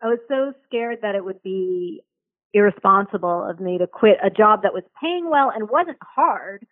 [0.02, 2.02] I was so scared that it would be
[2.52, 6.66] irresponsible of me to quit a job that was paying well and wasn't hard.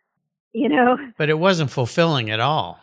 [0.53, 2.79] You know, But it wasn't fulfilling at all.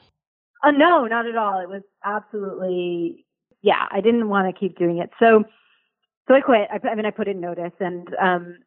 [0.63, 1.59] uh, no, not at all.
[1.59, 3.25] It was absolutely,
[3.61, 3.85] yeah.
[3.91, 5.43] I didn't want to keep doing it, so,
[6.27, 6.67] so I quit.
[6.71, 8.57] I, I mean, I put in notice, and um,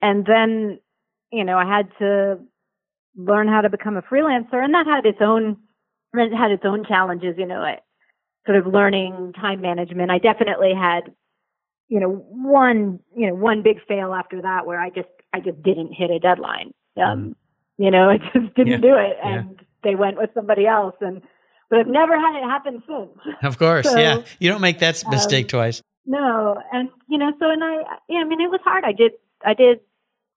[0.00, 0.78] and then,
[1.32, 2.38] you know, I had to
[3.16, 5.56] learn how to become a freelancer, and that had its own,
[6.16, 7.34] had its own challenges.
[7.38, 7.80] You know, I,
[8.46, 10.10] sort of learning time management.
[10.10, 11.12] I definitely had,
[11.88, 15.62] you know, one, you know, one big fail after that where I just, I just
[15.62, 16.72] didn't hit a deadline.
[16.96, 17.36] Um,
[17.78, 18.76] you know, I just didn't Yeah.
[18.78, 19.38] do it, Yeah.
[19.38, 21.22] and they went with somebody else, and
[21.68, 23.36] but I've never had it happen since.
[23.42, 24.22] Of course, So, yeah.
[24.38, 25.82] You don't make that um, mistake twice.
[26.06, 28.84] No, and you know, so and I, yeah, I mean, it was hard.
[28.84, 29.12] I did,
[29.44, 29.80] I did,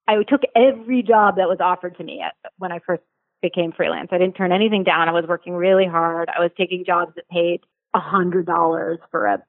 [0.07, 3.03] I took every job that was offered to me at, when I first
[3.41, 4.09] became freelance.
[4.11, 5.07] I didn't turn anything down.
[5.09, 6.29] I was working really hard.
[6.29, 7.61] I was taking jobs that paid
[7.93, 9.41] a hundred dollars for a,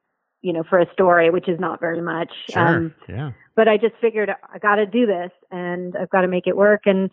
[0.43, 2.33] you know, for a story, which is not very much.
[2.51, 2.67] Sure.
[2.67, 3.33] Um, yeah.
[3.57, 6.57] but I just figured I got to do this and I've got to make it
[6.57, 6.83] work.
[6.87, 7.11] And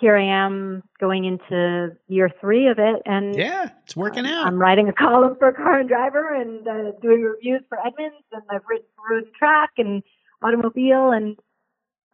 [0.00, 3.70] here I am going into year three of it, and Yeah.
[3.84, 4.46] It's working out.
[4.46, 8.42] I'm writing a column for Car and Driver and uh, doing reviews for Edmunds, and
[8.50, 10.02] I've written for Road and Track and
[10.42, 11.36] Automobile, and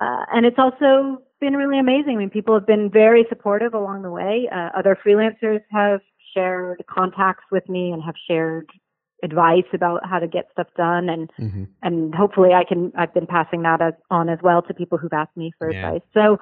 [0.00, 2.14] uh, and it's also been really amazing.
[2.16, 4.48] I mean, people have been very supportive along the way.
[4.52, 6.00] Uh, other freelancers have
[6.34, 8.68] shared contacts with me and have shared
[9.22, 12.92] advice about how to get stuff done, and hmm and hopefully I can.
[12.96, 15.86] I've been passing that as, on as well to people who've asked me for Yeah.
[15.86, 16.02] advice.
[16.12, 16.38] So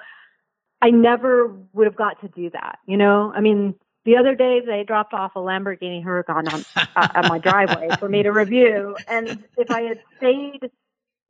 [0.83, 2.79] I never would have got to do that.
[2.87, 6.65] You know, I mean, the other day they dropped off a Lamborghini Huracan on
[6.97, 10.71] uh, on my driveway for me to review, and if I had stayed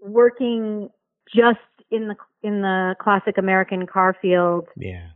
[0.01, 0.89] working
[1.35, 1.59] just
[1.91, 5.09] in the in the classic American car field Yeah.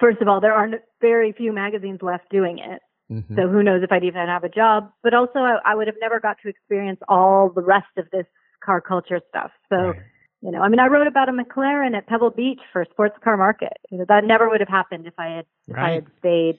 [0.00, 0.68] first of all, there are
[1.00, 2.80] very few magazines left doing it.
[3.10, 3.36] Mhm.
[3.36, 4.90] So who knows if I'd even have a job.
[5.02, 8.26] But also, I, I would have never got to experience all the rest of this
[8.64, 9.52] car culture stuff.
[9.68, 9.96] So, Right.
[10.42, 13.36] you know, I mean, I wrote about a McLaren at Pebble Beach for Sports Car
[13.36, 13.74] Market.
[13.90, 16.58] You know, that never would have happened if I had if I had stayed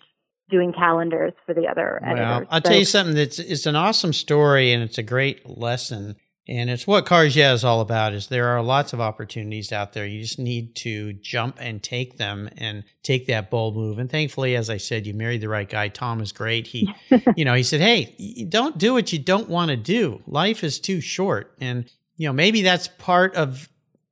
[0.50, 2.48] doing calendars for the other Well, editors.
[2.50, 6.16] I'll So- tell you something that's it's an awesome story and it's a great lesson.
[6.50, 9.94] And it's what Cars Yeah is all about is there are lots of opportunities out
[9.94, 10.06] there.
[10.06, 14.00] You just need to jump and take them and take that bold move.
[14.00, 15.90] And thankfully, as I said, you married the right guy.
[15.90, 16.68] Tom is great.
[16.68, 16.94] He,
[17.36, 20.22] you know, he said, Hey, don't do what you don't want to do.
[20.26, 21.54] Life is too short.
[21.60, 23.68] And, you know, maybe that's part of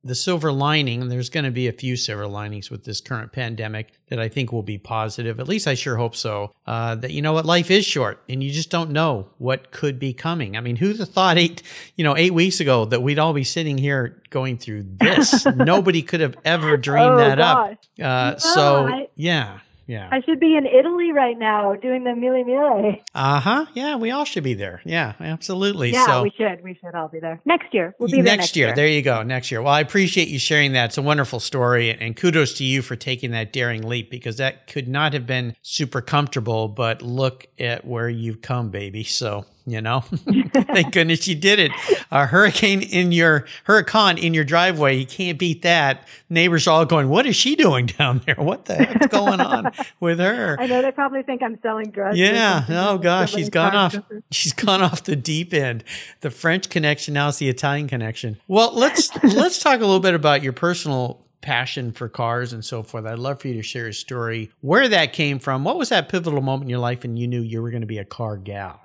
[0.06, 3.32] the silver lining, and there's going to be a few silver linings with this current
[3.32, 5.40] pandemic that I think will be positive.
[5.40, 6.52] At least I sure hope so.
[6.66, 9.98] Uh, that you know what, life is short, and you just don't know what could
[9.98, 10.56] be coming.
[10.56, 11.62] I mean, who'd have thought eight,
[11.96, 15.44] you know, eight weeks ago that we'd all be sitting here going through this?
[15.56, 17.72] Nobody could have ever dreamed Oh, that gosh.
[17.72, 17.78] up.
[18.04, 22.14] Uh, No, so I- yeah, yeah, I should be in Italy right now doing the
[22.14, 23.00] Mille Miglia.
[23.14, 23.96] uh huh, yeah.
[23.96, 24.80] We all should be there.
[24.84, 25.92] Yeah, absolutely.
[25.92, 26.62] Yeah, so we should.
[26.62, 27.94] We should all be there next year.
[27.98, 28.68] We'll be there next, next year.
[28.68, 28.76] year.
[28.76, 29.22] There you go.
[29.22, 29.62] Next year.
[29.62, 30.86] Well, I appreciate you sharing that.
[30.86, 34.66] It's a wonderful story, and kudos to you for taking that daring leap because that
[34.66, 36.68] could not have been super comfortable.
[36.68, 39.04] But look at where you've come, baby.
[39.04, 40.00] So you know,
[40.54, 41.72] thank goodness you did it.
[42.12, 44.96] A hurricane in your hurricane in your driveway.
[44.96, 46.06] You can't beat that.
[46.30, 48.36] Neighbors are all going, "What is she doing down there?
[48.36, 52.16] What the heck's going on with her?" I know they probably think I'm selling drugs.
[52.16, 52.64] Yeah.
[52.68, 53.96] Oh gosh, she's gone off.
[54.30, 55.82] She's gone off the deep end.
[56.20, 58.38] The French connection now is the Italian connection.
[58.46, 62.82] Well, let's let's talk a little bit about your personal passion for cars and so
[62.82, 63.06] forth.
[63.06, 65.64] I'd love for you to share a story where that came from.
[65.64, 67.86] What was that pivotal moment in your life and you knew you were going to
[67.86, 68.80] be a car gal?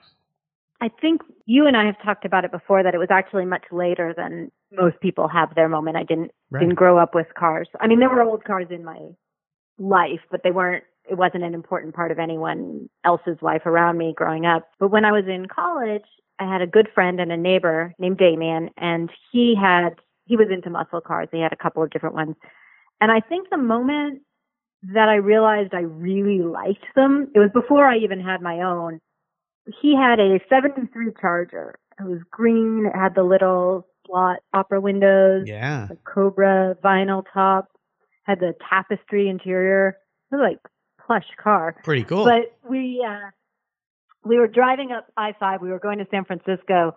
[0.82, 3.66] I think you and I have talked about it before that it was actually much
[3.72, 5.96] later than most people have their moment.
[5.96, 6.62] I didn't Right.
[6.62, 7.70] didn't grow up with cars.
[7.80, 9.00] I mean, there were old cars in my
[9.78, 10.84] life, but they weren't.
[11.10, 14.70] It wasn't an important part of anyone else's life around me growing up.
[14.80, 16.06] But when I was in college,
[16.40, 20.50] I had a good friend and a neighbor named Damien, and he had he was
[20.50, 21.30] into muscle cars.
[21.32, 22.36] He had a couple of different ones,
[23.00, 24.22] and I think the moment
[24.84, 29.00] that I realized I really liked them, it was before I even had my own
[29.82, 31.76] he had a 73 Charger.
[32.00, 32.86] It was green.
[32.92, 35.88] It had the little slot opera windows, Yeah.
[35.90, 37.68] the Cobra vinyl top,
[38.24, 39.98] had the tapestry interior.
[40.32, 40.60] It was like
[41.06, 41.76] plush car.
[41.84, 42.26] Pretty cool.
[42.26, 43.30] But we uh
[44.24, 45.62] we were driving up I-5.
[45.62, 46.96] We were going to San Francisco,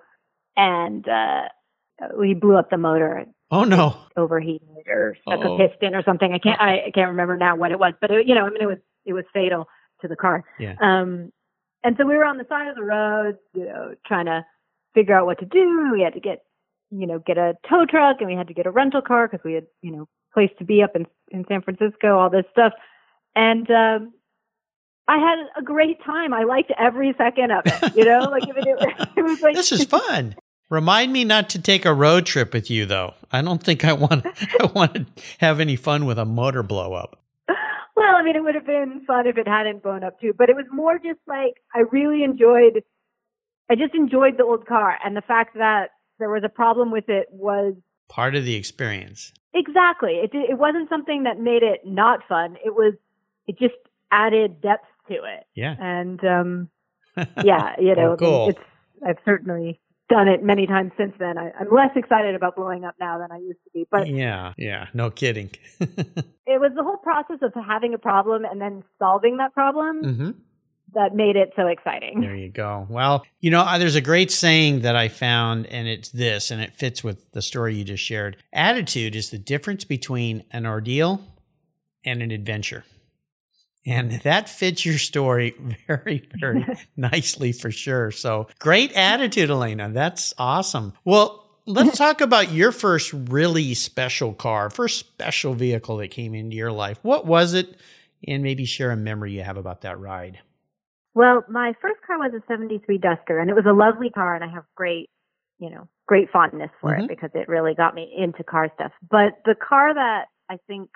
[0.57, 1.43] and uh
[2.19, 3.25] we blew up the motor.
[3.51, 3.97] oh no.
[4.17, 5.55] Overheated or stuck Uh-oh.
[5.63, 6.33] a piston or something.
[6.33, 8.51] I can't I, I can't remember now what it was, but it, you know, I
[8.51, 9.67] mean, it was it was fatal
[10.01, 10.45] to the car.
[10.59, 10.75] Yeah.
[10.81, 11.31] Um,
[11.85, 14.45] and so we were on the side of the road, you know, trying to
[14.95, 15.91] figure out what to do.
[15.93, 16.39] We had to get,
[16.91, 19.45] you know, get a tow truck and we had to get a rental car because
[19.45, 22.73] we had, you know, place to be up in in San Francisco, all this stuff.
[23.37, 24.15] And um
[25.07, 26.33] I had a great time.
[26.33, 27.95] I liked every second of it.
[27.95, 30.35] You know, like if it, it was like This is fun.
[30.71, 33.13] Remind me not to take a road trip with you though.
[33.31, 34.25] I don't think I want
[34.61, 37.21] I want to have any fun with a motor blow up.
[38.07, 40.49] Well, I mean, it would have been fun if it hadn't blown up too, but
[40.51, 42.83] it was more just like I really enjoyed.
[43.71, 47.09] I just enjoyed the old car, and the fact that there was a problem with
[47.09, 47.75] it was
[48.09, 49.33] Part of the experience.
[49.55, 50.17] exactly.
[50.23, 52.57] It it wasn't something that made it not fun.
[52.65, 52.95] It was.
[53.47, 53.75] It just
[54.11, 55.77] added depth to it, Yeah.
[55.81, 56.69] and um,
[57.45, 58.49] yeah, you know, Oh, cool.
[58.51, 58.59] it's.
[59.07, 61.39] I've certainly done it many times since then.
[61.39, 64.53] I, I'm less excited about blowing up now than I used to be, but yeah,
[64.57, 65.51] yeah, no kidding.
[65.81, 70.31] it was the whole process of having a problem and then solving that problem hmm
[70.93, 72.21] that made it so exciting.
[72.21, 72.87] There you go.
[72.89, 76.63] Well, you know, uh, there's a great saying that I found, and it's this, and
[76.63, 78.37] it fits with the story you just shared.
[78.53, 81.21] Attitude is the difference between an ordeal
[82.05, 82.85] and an adventure.
[83.87, 85.55] And that fits your story
[85.87, 86.67] very, very
[86.97, 88.11] nicely for sure.
[88.11, 89.93] So great attitude, Elana.
[89.93, 90.95] That's awesome.
[91.05, 96.57] Well, let's talk about your first really special car, first special vehicle that came into
[96.57, 96.99] your life.
[97.03, 97.77] What was it?
[98.27, 100.41] And maybe share a memory you have about that ride.
[101.15, 104.43] Well, my first car was a 73 Duster and it was a lovely car and
[104.43, 105.11] I have great,
[105.59, 107.05] you know, great fondness for Mhm.
[107.05, 108.93] it because it really got me into car stuff.
[109.09, 110.91] But the car that I think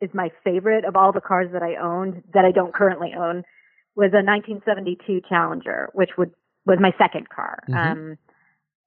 [0.00, 3.44] is my favorite of all the cars that I owned that I don't currently own
[3.96, 6.32] was a 1972 Challenger, which would
[6.66, 7.58] was my second car.
[7.68, 7.76] Mhm.
[7.76, 8.18] Um,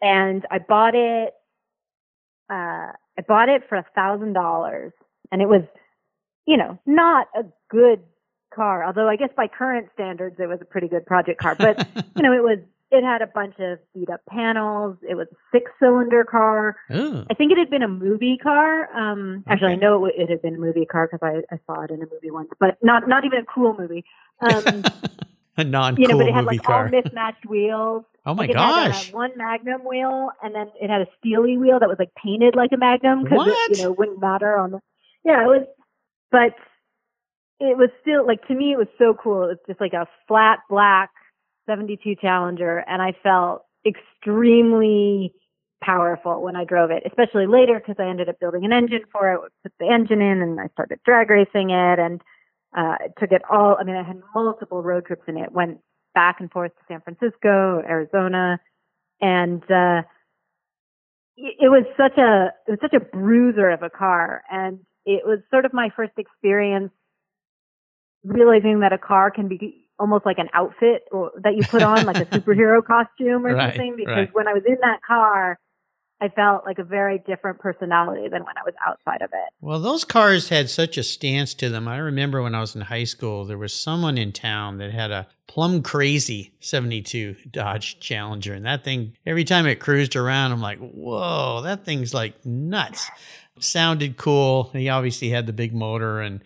[0.02, 1.34] and I bought it.
[2.50, 4.92] Uh, I bought it for a thousand dollars,
[5.32, 5.64] and it was,
[6.46, 8.04] you know, not a good
[8.54, 8.84] car.
[8.84, 11.56] Although I guess by current standards, it was a pretty good project car.
[11.56, 12.60] But you know, it was
[12.94, 14.98] it had a bunch of beat up panels.
[15.08, 16.78] It was a six cylinder car.
[16.94, 17.26] Ooh.
[17.30, 18.88] I think it had been a movie car.
[18.96, 21.82] Um, actually, I know it, it had been a movie car because I, I saw
[21.82, 24.06] it in a movie once, but not not even a cool movie.
[24.42, 24.84] Um,
[25.58, 26.86] a non cool you know, but it had like car.
[26.86, 28.04] all mismatched wheels.
[28.28, 29.08] oh my like it gosh.
[29.08, 32.14] had uh, one Magnum wheel, and then it had a Steely wheel that was like
[32.16, 34.80] painted like a Magnum because it you know wouldn't matter on the.
[35.26, 35.66] Yeah, it was,
[36.32, 36.54] but
[37.60, 39.46] it was still like to me it was so cool.
[39.46, 41.10] It was just like a flat black
[41.66, 45.34] '72 Challenger, and I felt extremely
[45.84, 49.34] powerful when I drove it, especially later because I ended up building an engine for
[49.34, 52.22] it, put the engine in, and I started drag racing it, and
[52.76, 53.78] uh, took it all.
[53.80, 55.52] I mean, I had multiple road trips in it.
[55.52, 55.80] Went
[56.14, 58.60] back and forth to San Francisco, Arizona,
[59.22, 60.04] and uh,
[61.38, 65.40] it, was such a it was such a bruiser of a car, and it was
[65.52, 66.92] sort of my first experience
[68.24, 72.06] realizing that a car can be almost like an outfit or, that you put on,
[72.06, 73.96] like a superhero costume or Right, something.
[73.98, 74.34] Because right.
[74.34, 75.60] when I was in that car,
[76.22, 79.50] I felt like a very different personality than when I was outside of it.
[79.60, 81.86] Well, those cars had such a stance to them.
[81.86, 85.12] I remember when I was in high school, there was someone in town that had
[85.12, 88.54] a plum crazy 72 Dodge Challenger.
[88.54, 93.10] And that thing, every time it cruised around, I'm like, whoa, that thing's like nuts.
[93.60, 94.70] Sounded cool.
[94.72, 96.42] He obviously had the big motor and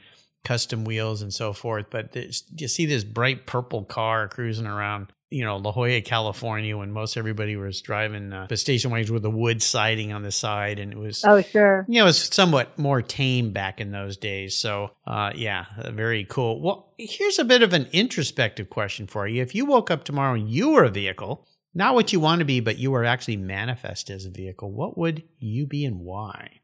[0.48, 1.88] custom wheels and so forth.
[1.90, 6.78] But this, you see this bright purple car cruising around, you know, La Jolla, California,
[6.78, 10.32] when most everybody was driving uh, the station wagons with a wood siding on the
[10.32, 10.80] side.
[10.80, 11.86] And it was Oh, sure.
[11.90, 14.56] you know, it was somewhat more tame back in those days.
[14.56, 16.62] So, uh, yeah, very cool.
[16.62, 19.42] Well, here's a bit of an introspective question for you.
[19.42, 22.46] If you woke up tomorrow and you were a vehicle, not what you want to
[22.46, 26.62] be, but you were actually manifest as a vehicle, what would you be and why?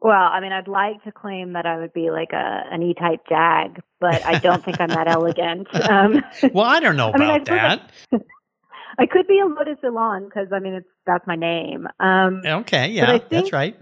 [0.00, 3.20] Well, I mean, I'd like to claim that I would be like a an E-type
[3.28, 5.66] Jag, but I don't think I'm that elegant.
[5.74, 6.22] Um,
[6.52, 7.92] Well, I don't know I mean, I about I- that.
[9.00, 11.86] I could be a Lotus Elan because I mean, it's that's my name.
[12.00, 13.76] Um, Okay, yeah, I that's right.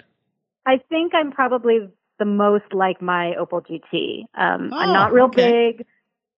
[0.67, 1.89] I think I'm probably
[2.19, 4.23] the most like my Opel GT.
[4.35, 5.73] Um, I'm Oh, not real okay.
[5.77, 5.87] big.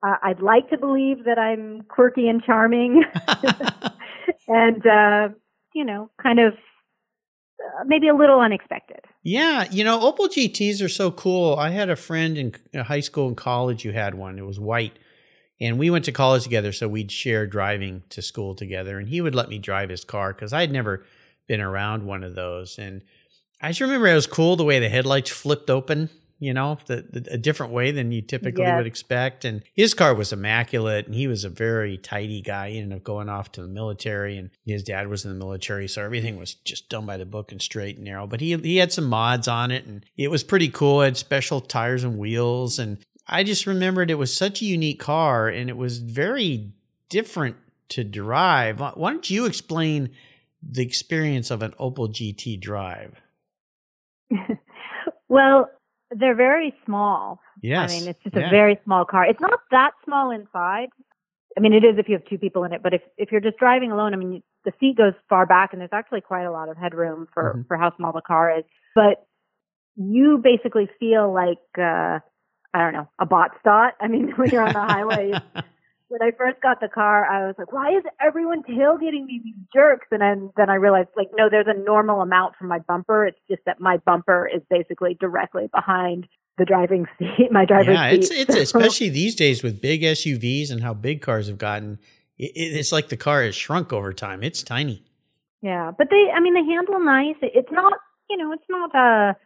[0.07, 3.03] Uh, I'd like to believe that I'm quirky and charming,
[4.49, 5.29] and uh,
[5.75, 9.01] you know, kind of uh, maybe a little unexpected.
[9.29, 11.57] Yeah, you know, Opel GTs are so cool.
[11.57, 14.39] I had a friend in high school and college who had one.
[14.39, 14.99] It was white.
[15.61, 18.99] And we went to college together, so we'd share driving to school together.
[18.99, 21.05] And he would let me drive his car because I'd never
[21.47, 22.79] been around one of those.
[22.79, 23.03] And
[23.61, 26.09] I just remember it was cool the way the headlights flipped open,
[26.41, 28.77] you know, the, the, a different way than you typically Yes.
[28.77, 29.45] would expect.
[29.45, 32.71] And his car was immaculate, and he was a very tidy guy.
[32.71, 35.89] He ended up going off to the military, and his dad was in the military,
[35.89, 38.27] so everything was just done by the book and straight and narrow.
[38.27, 41.03] But he he had some mods on it, and it was pretty cool.
[41.03, 45.01] It had special tires and wheels, and I just remembered it was such a unique
[45.01, 46.73] car, and it was very
[47.09, 47.57] different
[47.91, 48.81] to drive.
[48.81, 50.11] Why don't you explain
[50.63, 53.15] the experience of an Opel GT drive?
[55.29, 55.71] well,
[56.11, 57.41] they're very small.
[57.63, 58.47] Yes, I mean, it's just yeah.
[58.47, 59.25] a very small car.
[59.27, 60.89] It's not that small inside.
[61.57, 63.41] I mean, it is if you have two people in it, but if if you're
[63.41, 66.43] just driving alone, I mean, you- the seat goes far back, and there's actually quite
[66.45, 67.67] a lot of headroom for Mhm.
[67.69, 68.65] for how small the car is.
[68.95, 69.25] But
[69.97, 72.21] you basically feel like uh
[72.75, 73.95] I don't know a bot stot.
[74.01, 75.33] I mean, when you're on the highway.
[76.09, 79.55] When I first got the car, I was like, "Why is everyone tailgating me, these
[79.75, 83.27] jerks?" And then, then I realized, like, no, there's a normal amount for my bumper.
[83.27, 87.93] It's just that my bumper is basically directly behind the driving seat, my driver's seat.
[87.95, 88.41] yeah, it's seat.
[88.49, 91.99] it's So- especially these days with big SUVs and how big cars have gotten.
[92.39, 94.43] It, it- it's like the car has shrunk over time.
[94.43, 95.05] It's tiny.
[95.61, 97.37] Yeah, but they, I mean, they handle nice.
[97.43, 97.93] It, it's not,
[98.31, 99.37] you know, it's not a,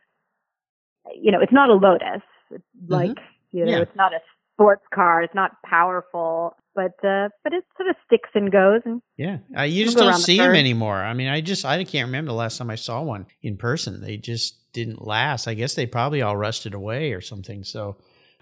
[1.21, 2.23] you know, it's not a Lotus.
[2.51, 3.19] It's like, you know,
[3.55, 3.69] Mm-hmm.
[3.69, 3.79] Yeah.
[3.81, 4.19] it's not a
[4.55, 5.23] sports car.
[5.23, 8.81] It's not powerful, but, uh, but it sort of sticks and goes.
[8.85, 10.97] And Yeah, uh, you just don't around the see them anymore.
[10.97, 14.01] I mean, I just I can't remember the last time I saw one in person.
[14.01, 15.47] They just didn't last.
[15.47, 17.65] I guess they probably all rusted away or something.
[17.65, 17.97] So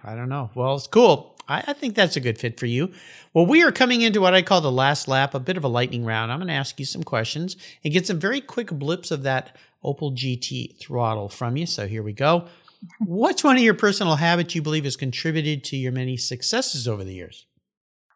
[0.04, 0.50] I don't know.
[0.54, 1.36] Well, it's cool.
[1.48, 2.92] I, I think that's a good fit for you.
[3.34, 5.68] Well, we are coming into what I call the last lap, a bit of a
[5.68, 6.32] lightning round.
[6.32, 9.56] I'm going to ask you some questions and get some very quick blips of that
[9.84, 11.66] Opel GT throttle from you.
[11.66, 12.46] So here we go.
[13.01, 17.05] What's one of your personal habits you believe has contributed to your many successes over
[17.05, 17.47] the years?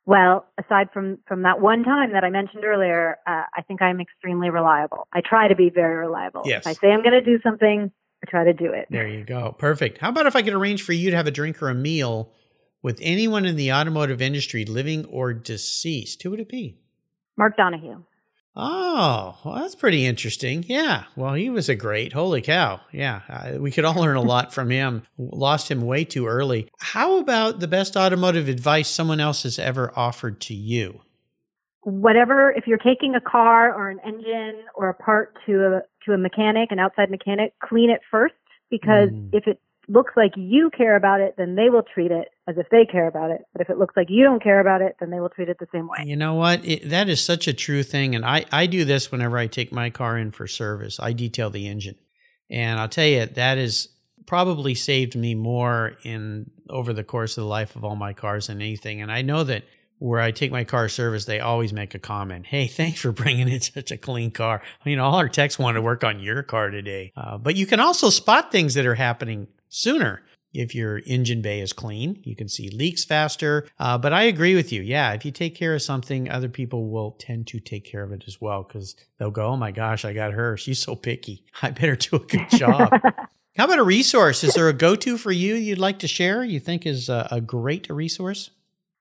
[0.07, 4.01] well, aside from, from that one time that I mentioned earlier, uh, I think I'm
[4.01, 5.09] extremely reliable.
[5.13, 6.43] I try to be very reliable.
[6.45, 6.63] Yes.
[6.63, 7.91] If I say I'm going to do something,
[8.23, 8.87] I try to do it.
[8.91, 9.55] There you go.
[9.59, 9.99] Perfect.
[9.99, 12.33] How about if I could arrange for you to have a drink or a meal
[12.83, 16.23] with anyone in the automotive industry, living or deceased?
[16.23, 16.79] Who would it be?
[17.39, 18.03] Mark Donohue.
[18.57, 20.65] Oh, well, that's pretty interesting.
[20.69, 21.05] Yeah.
[21.17, 22.13] Well, he was a great.
[22.13, 22.81] Holy cow.
[22.93, 23.23] Yeah.
[23.29, 25.03] Uh, we could all learn a lot from him.
[25.19, 26.69] Lost him way too early.
[26.79, 31.01] How about the best automotive advice someone else has ever offered to you?
[31.87, 36.15] whatever, if you're taking a car or an engine or a part to a, to
[36.15, 38.33] a mechanic, an outside mechanic, clean it first
[38.71, 39.29] because Mm.
[39.35, 42.69] if it looks like you care about it, then they will treat it as if
[42.71, 43.43] they care about it.
[43.53, 45.59] But if it looks like you don't care about it, then they will treat it
[45.59, 46.05] the same way.
[46.05, 46.65] You know what?
[46.65, 48.15] It, that is such a true thing.
[48.15, 50.99] And I, I do this whenever I take my car in for service.
[51.01, 51.97] I detail the engine.
[52.51, 53.89] And I'll tell you, that has
[54.27, 58.47] probably saved me more in over the course of the life of all my cars
[58.47, 59.03] than anything.
[59.03, 59.65] And I know that
[59.99, 62.47] where I take my car service, they always make a comment.
[62.47, 64.63] Hey, thanks for bringing in such a clean car.
[64.85, 67.13] You know, all our techs want to work on your car today.
[67.17, 70.23] Uh, but you can also spot things that are happening sooner.
[70.53, 73.67] If your engine bay is clean, you can see leaks faster.
[73.77, 74.83] Uh, but I agree with you.
[74.83, 78.13] Yeah, if you take care of something, other people will tend to take care of
[78.13, 80.57] it as well because they'll go, oh my gosh, I got her.
[80.57, 81.45] She's so picky.
[81.63, 82.89] I better do a good job.
[83.57, 84.45] How about a resource?
[84.45, 87.27] Is there a go to for you you'd like to share you think is a,
[87.33, 88.51] a great resource?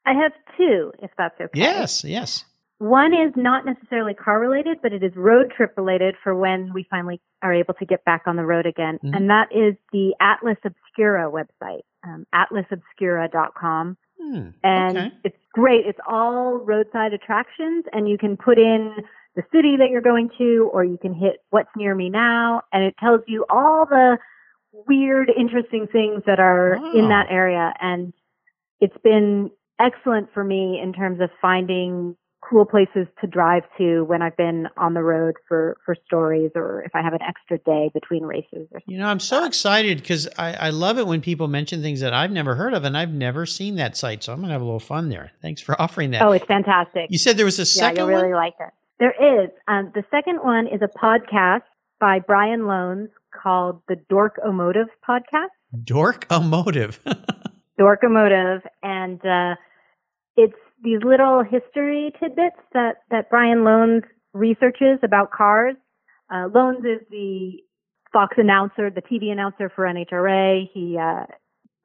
[0.05, 1.59] I have two, if that's okay.
[1.59, 2.45] Yes, yes.
[2.79, 6.85] One is not necessarily car related, but it is road trip related for when we
[6.89, 8.99] finally are able to get back on the road again.
[9.03, 9.15] Mhm.
[9.15, 13.97] And that is the Atlas Obscura website, um, atlasobscura.com.
[14.21, 15.11] Hmm, And okay.
[15.23, 15.85] it's great.
[15.85, 18.93] It's all roadside attractions and you can put in
[19.35, 22.83] the city that you're going to or you can hit what's near me now and
[22.83, 24.17] it tells you all the
[24.87, 27.73] weird, interesting things that are in that area.
[27.79, 28.13] And
[28.79, 32.15] it's been excellent for me in terms of finding
[32.49, 36.83] cool places to drive to when I've been on the road for, for stories or
[36.83, 40.27] if I have an extra day between races or You know, I'm so excited because
[40.37, 43.13] I, I love it when people mention things that I've never heard of and I've
[43.13, 44.23] never seen that site.
[44.23, 45.31] So I'm going to have a little fun there.
[45.41, 46.21] Thanks for offering that.
[46.21, 47.07] Oh, it's fantastic.
[47.09, 47.95] you said there was a second.
[47.95, 48.43] yeah, you'll really one?
[48.43, 48.73] like it.
[48.99, 49.49] There is.
[49.67, 51.61] Um, the second one is a podcast
[51.99, 55.47] by Brian Lohnes called the Dorkomotive Podcast.
[55.83, 56.99] Dork Emotive.
[57.79, 59.55] Dorkomotive, and uh,
[60.37, 60.53] it's
[60.83, 64.03] these little history tidbits that that Brian Lohnes
[64.33, 65.75] researches about cars.
[66.29, 67.53] Uh, Lohnes is the
[68.11, 70.69] Fox announcer, the TV announcer for NHRA.
[70.71, 71.25] He uh,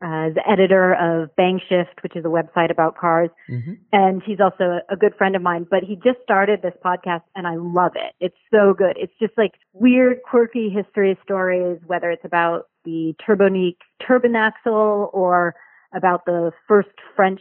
[0.05, 3.30] uh, is the editor of BangShift, which is a website about cars.
[3.46, 5.66] hmm and he's also a, a good friend of mine.
[5.68, 8.14] But he just started this podcast, and I love it.
[8.20, 8.96] It's so good.
[8.96, 15.55] It's just like weird, quirky history stories, whether it's about the Turbonique turbine axle or
[15.94, 17.40] about the first French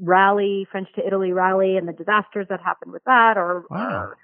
[0.00, 3.90] rally, French to Italy rally, and the disasters that happened with that, or, Wow.
[3.90, 4.18] or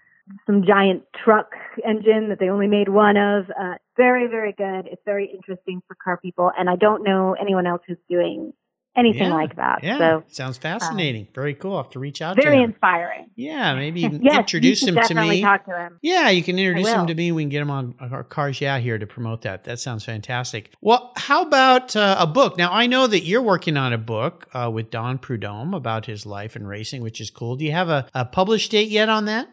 [0.47, 1.53] some giant truck
[1.85, 3.51] engine that they only made one of.
[3.51, 4.87] Uh, very, very good.
[4.87, 8.53] It's very interesting for car people, and I don't know anyone else who's doing
[8.97, 9.83] anything Yeah, like that.
[9.83, 9.99] Yeah.
[9.99, 11.29] So Sounds fascinating.
[11.35, 11.77] Very cool.
[11.77, 12.71] I'll have to reach out to very him.
[12.71, 13.31] inspiring.
[13.37, 15.41] Yeah, maybe you can yes, introduce him to me.
[15.41, 15.99] Talk to him.
[16.03, 17.33] Yeah, you can introduce him to me.
[17.33, 19.65] We can get him on our Cars Yeah here to promote that.
[19.65, 20.73] That sounds fantastic.
[20.81, 22.57] Well, how about uh, a book?
[22.57, 26.27] Now, I know that you're working on a book uh, with Don Prudhomme about his
[26.27, 27.57] life and racing, which is cool.
[27.57, 29.49] Do you have a, a published date yet on that?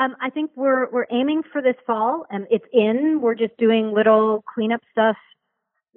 [0.00, 3.18] Um, I think we're we're aiming for this fall, and it's in.
[3.20, 5.16] We're just doing little cleanup stuff,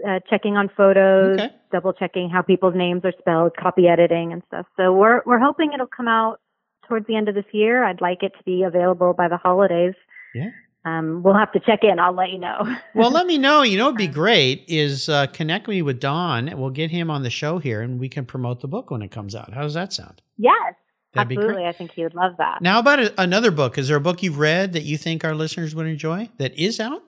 [0.07, 1.49] uh, checking on photos, Okay.
[1.71, 4.65] double checking how people's names are spelled, copy editing and stuff.
[4.77, 6.39] So we're we're hoping it'll come out
[6.87, 7.83] towards the end of this year.
[7.83, 9.93] I'd like it to be available by the holidays.
[10.33, 10.49] Yeah.
[10.83, 11.99] Um, we'll have to check in.
[11.99, 12.57] I'll let you know.
[12.95, 13.61] Well, let me know.
[13.61, 16.49] You know, it'd be great is uh, connect me with Don.
[16.49, 19.01] And we'll get him on the show here, and we can promote the book when
[19.03, 19.53] it comes out.
[19.53, 20.21] How does that sound?
[20.37, 20.73] yes,
[21.13, 21.65] That'd absolutely.
[21.67, 22.61] I think he would love that.
[22.61, 23.77] Now, about a, another book?
[23.77, 26.79] Is there a book you've read that you think our listeners would enjoy that is
[26.79, 27.03] out?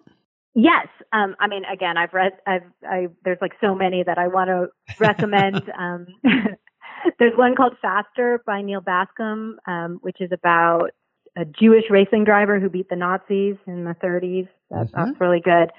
[0.56, 0.88] Yes.
[1.12, 4.50] Um, I mean, again, I've read, I've, I, there's like so many that I want
[4.50, 4.68] to
[5.00, 5.64] recommend.
[5.78, 6.06] um,
[7.20, 10.92] there's one called Faster by Neal Bascomb, um, which is about
[11.36, 14.48] a Jewish racing driver who beat the Nazis in the 30s.
[14.70, 14.92] That, Mhm.
[14.94, 15.72] That's really good.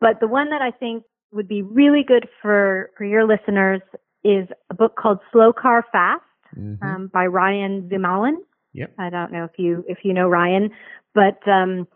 [0.00, 3.80] But the one that I think would be really good for, for your listeners
[4.24, 6.22] is a book called Slow Car Fast
[6.56, 6.82] Mhm.
[6.82, 8.34] um, by Ryan ZumMallen.
[8.74, 8.92] Yep.
[8.98, 10.70] I don't know if you if you know Ryan,
[11.14, 11.86] but um,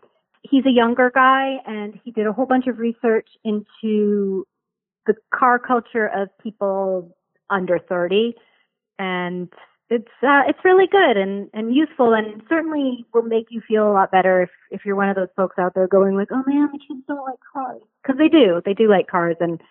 [0.49, 4.45] he's a younger guy and he did a whole bunch of research into
[5.05, 7.15] the car culture of people
[7.49, 8.35] under 30
[8.99, 9.49] and
[9.89, 13.93] it's uh, it's really good and and useful and certainly will make you feel a
[13.93, 16.69] lot better if if you're one of those folks out there going like oh man
[16.73, 17.81] the kids don't like cars.
[18.03, 18.61] Because they do.
[18.65, 19.61] They do like cars and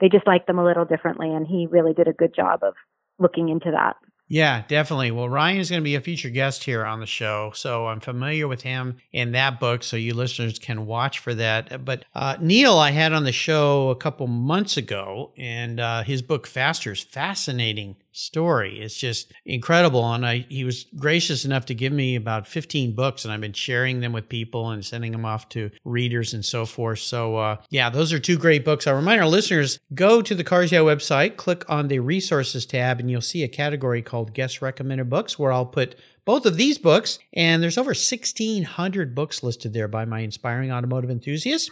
[0.00, 2.74] they just like them a little differently and he really did a good job of
[3.18, 3.96] looking into that
[4.28, 5.12] Yeah, definitely.
[5.12, 8.00] Well, Ryan is going to be a featured guest here on the show, so I'm
[8.00, 11.84] familiar with him and that book, so you listeners can watch for that.
[11.84, 16.22] But uh, Neal, I had on the show a couple months ago, and uh, his
[16.22, 18.80] book Faster is fascinating story.
[18.80, 20.04] It's just incredible.
[20.12, 23.52] And I, he was gracious enough to give me about 15 books, and I've been
[23.52, 27.00] sharing them with people and sending them off to readers and so forth.
[27.00, 28.86] So, uh, yeah, those are two great books.
[28.86, 33.10] I'll remind our listeners go to the Yeah website, click on the resources tab, and
[33.10, 37.18] you'll see a category called Guest Recommended Books where I'll put both of these books.
[37.34, 41.70] And there's over 1,600 books listed there by my inspiring automotive enthusiasts.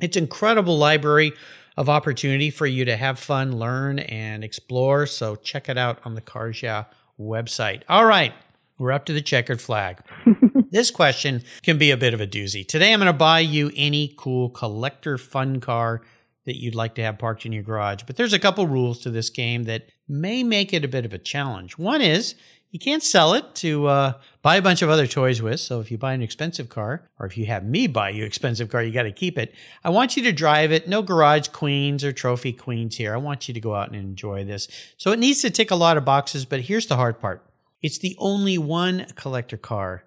[0.00, 1.32] It's incredible library
[1.76, 5.06] of opportunity for you to have fun, learn, and explore.
[5.06, 6.84] So check it out on the Cars Yeah
[7.18, 7.82] website.
[7.88, 8.32] All right,
[8.78, 9.98] we're up to the checkered flag.
[10.70, 12.66] this question can be a bit of a doozy.
[12.66, 16.02] Today, I'm going to buy you any cool collector fun car
[16.44, 18.02] that you'd like to have parked in your garage.
[18.06, 21.12] But there's a couple rules to this game that may make it a bit of
[21.12, 21.78] a challenge.
[21.78, 22.34] One is
[22.72, 25.60] you can't sell it to uh, buy a bunch of other toys with.
[25.60, 28.70] So if you buy an expensive car, or if you have me buy you expensive
[28.70, 29.54] car, you got to keep it.
[29.84, 30.88] I want you to drive it.
[30.88, 33.12] No garage queens or trophy queens here.
[33.12, 34.68] I want you to go out and enjoy this.
[34.96, 37.46] So it needs to tick a lot of boxes, but here's the hard part.
[37.82, 40.04] It's the only one collector car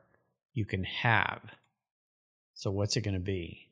[0.54, 1.42] you can have.
[2.56, 3.70] So what's it going to be?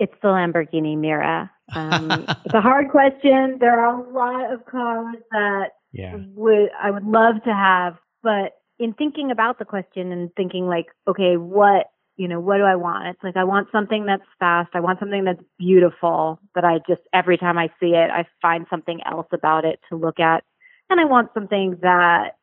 [0.00, 1.50] It's the Lamborghini Miura.
[1.74, 3.58] Um, it's a hard question.
[3.60, 6.16] There are a lot of cars that yeah.
[6.34, 10.86] would I would love to have, but in thinking about the question and thinking like,
[11.06, 13.08] okay, what, you know, what do I want?
[13.08, 14.70] It's like, I want something that's fast.
[14.74, 18.66] I want something that's beautiful that I just, every time I see it, I find
[18.70, 20.44] something else about it to look at.
[20.90, 22.36] And I want something that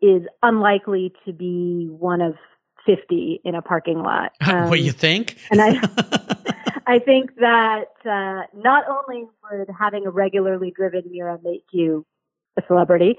[0.00, 2.34] is unlikely to be one of
[2.86, 4.32] 50 in a parking lot.
[4.40, 5.38] Um, what you think?
[5.50, 5.78] and I,
[6.86, 12.04] I think that uh, not only would having a regularly driven Miura make you
[12.58, 13.18] a celebrity,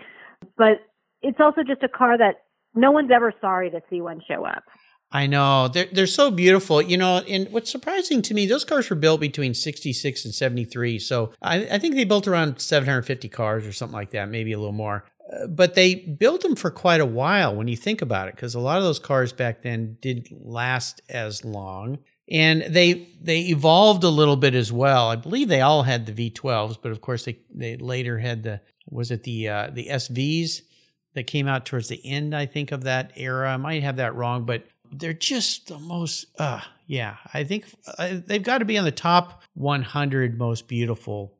[0.57, 0.81] but
[1.23, 2.43] it's also just a car that
[2.75, 4.63] no one's ever sorry to see one show up.
[5.11, 7.19] I know they're they're so beautiful, you know.
[7.19, 10.97] And what's surprising to me, those cars were built between sixty six and seventy three.
[10.97, 14.29] So I, I, think they built around seven hundred fifty cars or something like that,
[14.29, 15.05] maybe a little more.
[15.31, 18.55] Uh, but they built them for quite a while when you think about it, because
[18.55, 24.03] a lot of those cars back then didn't last as long, and they they evolved
[24.03, 25.09] a little bit as well.
[25.09, 28.41] I believe they all had the V twelves, but of course they they later had
[28.41, 30.61] the was it the uh, the SVs
[31.13, 33.53] that came out towards the end, I think, of that era.
[33.53, 37.65] I might have that wrong, but they're just the most, uh, yeah, I think
[37.97, 41.33] uh, they've got to be on the top 100 most beautiful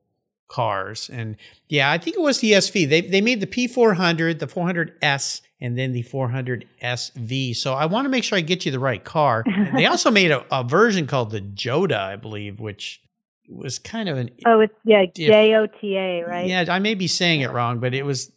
[0.47, 1.09] cars.
[1.11, 2.87] And yeah, I think it was the SV.
[2.87, 7.55] They, they made the P400, the 400S, and then the 400SV.
[7.55, 9.43] So I want to make sure I get you the right car.
[9.73, 13.01] they also made a, a version called the Jota, I believe, which
[13.49, 16.95] was kind of an oh it's yeah J O T A right yeah I may
[16.95, 18.31] be saying it wrong but it was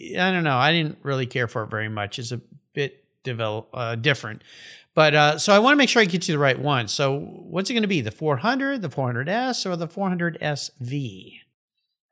[0.00, 0.56] I don't know.
[0.56, 2.18] I didn't really care for it very much.
[2.18, 2.40] It's a
[2.72, 4.42] bit develop uh, different.
[4.94, 6.88] But uh, so I want to make sure I get you the right one.
[6.88, 8.00] So what's it going to be?
[8.00, 11.40] The 400, the 400S, or the 400SV?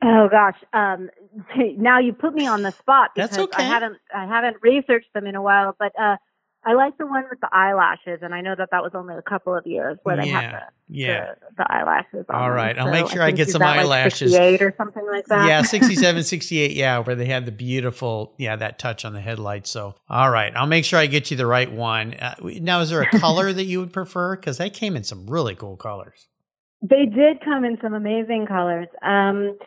[0.00, 1.10] Oh gosh, um,
[1.76, 3.64] now you put me on the spot because okay.
[3.64, 5.74] I haven't I haven't researched them in a while.
[5.76, 6.16] But uh,
[6.64, 9.22] I like the one with the eyelashes, and I know that that was only a
[9.22, 11.34] couple of years where they yeah, had the, yeah.
[11.56, 12.26] the, the eyelashes.
[12.28, 12.86] On All right, them.
[12.86, 14.32] I'll so make sure I, I get some eyelashes.
[14.32, 15.46] Like or something like that.
[15.46, 19.70] Yeah, 67, 68, yeah, where they had the beautiful, yeah, that touch on the headlights.
[19.70, 22.14] So, all right, I'll make sure I get you the right one.
[22.14, 24.34] Uh, now, is there a color that you would prefer?
[24.34, 26.26] Because they came in some really cool colors.
[26.82, 28.88] They did come in some amazing colors.
[29.02, 29.58] Um,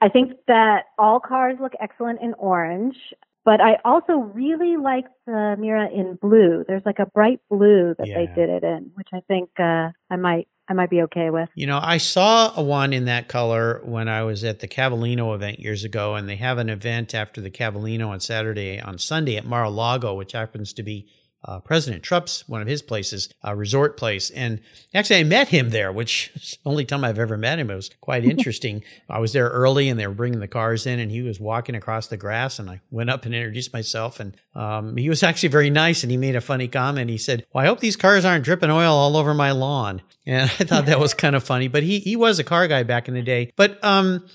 [0.00, 2.96] I think that all cars look excellent in orange.
[3.44, 6.64] But I also really like the Miura in blue.
[6.66, 8.18] There's like a bright blue that Yeah.
[8.18, 11.48] they did it in, which I think uh, I might I might be okay with.
[11.56, 15.34] You know, I saw a one in that color when I was at the Cavallino
[15.34, 19.36] event years ago, and they have an event after the Cavallino on Saturday, on Sunday
[19.36, 21.08] at Mar-a-Lago, which happens to be
[21.44, 24.30] uh, President Trump's one of his places, a resort place.
[24.30, 24.60] And
[24.94, 27.70] actually, I met him there, which is the only time I've ever met him.
[27.70, 28.82] It was quite interesting.
[29.08, 31.74] I was there early, and they were bringing the cars in, and he was walking
[31.74, 35.48] across the grass, and I went up and introduced myself, and um, he was actually
[35.48, 37.10] very nice, and he made a funny comment.
[37.10, 40.42] He said, "Well, I hope these cars aren't dripping oil all over my lawn," and
[40.42, 41.68] I thought that was kind of funny.
[41.68, 43.52] But he he was a car guy back in the day.
[43.56, 44.26] But um,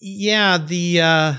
[0.00, 1.34] yeah, the uh,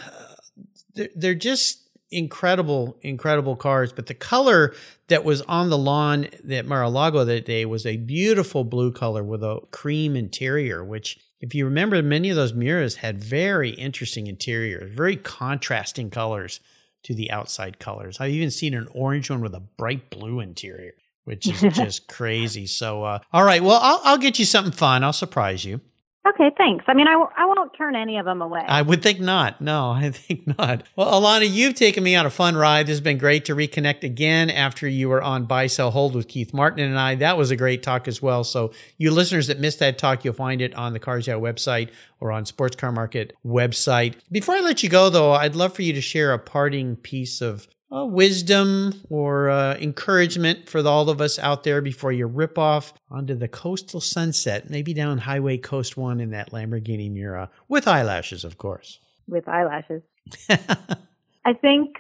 [0.96, 1.79] they're, they're just
[2.12, 3.92] incredible, incredible cars.
[3.92, 4.74] But the color
[5.08, 9.44] that was on the lawn at Mar-a-Lago that day was a beautiful blue color with
[9.44, 14.94] a cream interior, which if you remember, many of those Miuras had very interesting interiors,
[14.94, 16.60] very contrasting colors
[17.04, 18.20] to the outside colors.
[18.20, 20.94] I've even seen an orange one with a bright blue interior,
[21.24, 22.68] which is just crazy.
[22.68, 25.04] So, uh, all right, well, I'll, I'll get you something fun.
[25.04, 25.80] I'll surprise you.
[26.28, 26.84] Okay, thanks.
[26.88, 28.64] I mean, I won't turn any of them away.
[28.68, 29.62] I would think not.
[29.62, 30.84] No, I think not.
[30.96, 32.88] Well, Elana, you've taken me on a fun ride.
[32.88, 36.28] This has been great to reconnect again after you were on Buy, Sell, Hold with
[36.28, 37.16] Keith Martin and I.
[37.16, 38.44] That was a great talk as well.
[38.44, 41.90] So, you listeners that missed that talk, you'll find it on the Cars Yeah website
[42.20, 44.16] or on Sports Car Market website.
[44.30, 47.42] Before I let you go, though, I'd love for you to share a parting piece
[47.42, 52.58] of uh, wisdom or uh, encouragement for all of us out there before you rip
[52.58, 57.88] off onto the coastal sunset, maybe down Highway Coast 1 in that Lamborghini Miura, with
[57.88, 59.00] eyelashes, of course.
[59.28, 60.02] With eyelashes.
[60.50, 61.96] I think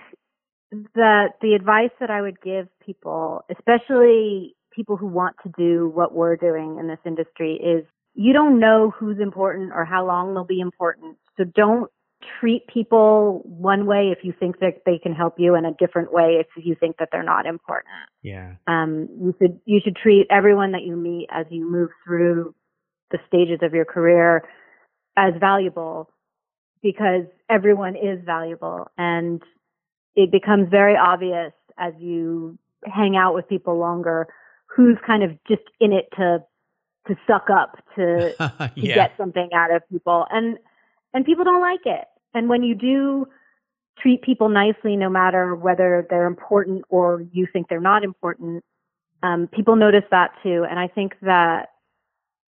[0.94, 6.14] that the advice that I would give people, especially people who want to do what
[6.14, 10.44] we're doing in this industry, is you don't know who's important or how long they'll
[10.44, 11.18] be important.
[11.38, 11.90] So don't
[12.40, 16.12] treat people one way if you think that they can help you and a different
[16.12, 17.88] way if you think that they're not important.
[18.22, 18.56] Yeah.
[18.68, 22.54] Um, you should you should treat everyone that you meet as you move through
[23.12, 24.44] the stages of your career
[25.18, 26.10] as valuable
[26.82, 29.42] because everyone is valuable and
[30.16, 34.28] it becomes very obvious as you hang out with people longer
[34.68, 36.40] who's kind of just in it to
[37.08, 38.96] to suck up to, to yeah.
[38.96, 40.58] get something out of people and
[41.14, 42.06] and people don't like it.
[42.34, 43.28] And when you do
[44.00, 48.64] treat people nicely, no matter whether they're important or you think they're not important,
[49.24, 50.66] um, people notice that too.
[50.70, 51.70] And I think that,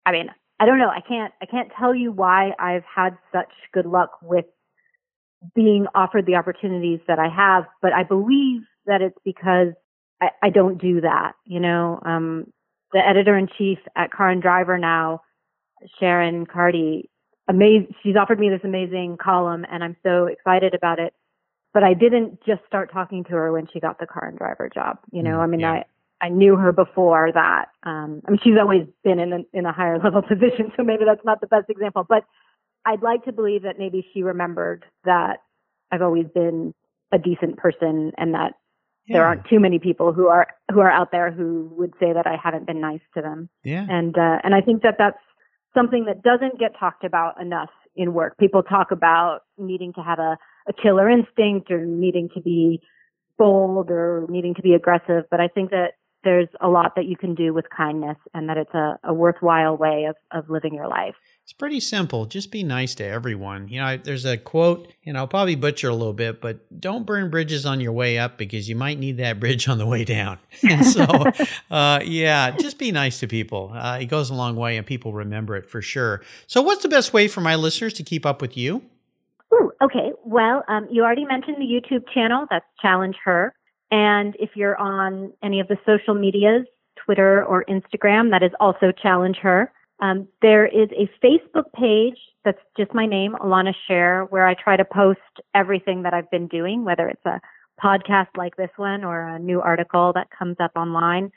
[0.04, 0.30] I mean,
[0.60, 0.88] I don't know.
[0.88, 4.44] I can't, I can't tell you why I've had such good luck with
[5.54, 9.68] being offered the opportunities that I have, but I believe that it's because
[10.20, 11.32] I, I don't do that.
[11.46, 12.52] You know, um,
[12.92, 15.20] the editor in chief at Car and Driver now,
[16.00, 17.08] Sharon Carty,
[17.48, 17.94] amazing.
[18.02, 21.14] She's offered me this amazing column and I'm so excited about it.
[21.74, 24.70] But I didn't just start talking to her when she got the car and driver
[24.72, 24.98] job.
[25.12, 25.72] You know, Mm, I mean, yeah.
[25.72, 25.84] I,
[26.20, 27.66] I knew her before that.
[27.84, 31.04] Um, I mean, she's always been in a, in a higher level position, so maybe
[31.04, 32.24] that's not the best example, but
[32.86, 35.42] I'd like to believe that maybe she remembered that
[35.92, 36.74] I've always been
[37.12, 38.54] a decent person and that
[39.10, 42.26] there aren't too many people who are, who are out there who would say that
[42.26, 43.86] I haven't been nice to them Yeah.
[43.88, 45.18] and uh, and I think that that's
[45.78, 48.36] something that doesn't get talked about enough in work.
[48.38, 50.36] People talk about needing to have a,
[50.68, 52.80] a killer instinct or needing to be
[53.38, 55.92] bold or needing to be aggressive, but I think that
[56.24, 59.76] there's a lot that you can do with kindness and that it's a, a worthwhile
[59.76, 61.14] way of, of living your life.
[61.44, 62.26] It's pretty simple.
[62.26, 63.68] Just be nice to everyone.
[63.68, 67.30] You know, there's a quote, and I'll probably butcher a little bit, but don't burn
[67.30, 70.38] bridges on your way up because you might need that bridge on the way down.
[70.68, 71.04] And so,
[71.70, 73.72] uh, yeah, just be nice to people.
[73.74, 76.20] Uh, it goes a long way, and people remember it for sure.
[76.46, 78.82] So, what's the best way for my listeners to keep up with you?
[79.54, 80.12] Ooh, okay.
[80.24, 82.46] Well, um, you already mentioned the YouTube channel.
[82.50, 83.54] That's Challenge Her.
[83.90, 86.66] And if you're on any of the social medias,
[86.96, 89.72] Twitter or Instagram, that is also Challenge Her.
[90.00, 94.76] Um, there is a Facebook page that's just my name, Elana Scherr, where I try
[94.76, 95.20] to post
[95.54, 97.40] everything that I've been doing, whether it's a
[97.82, 101.32] podcast like this one or a new article that comes up online.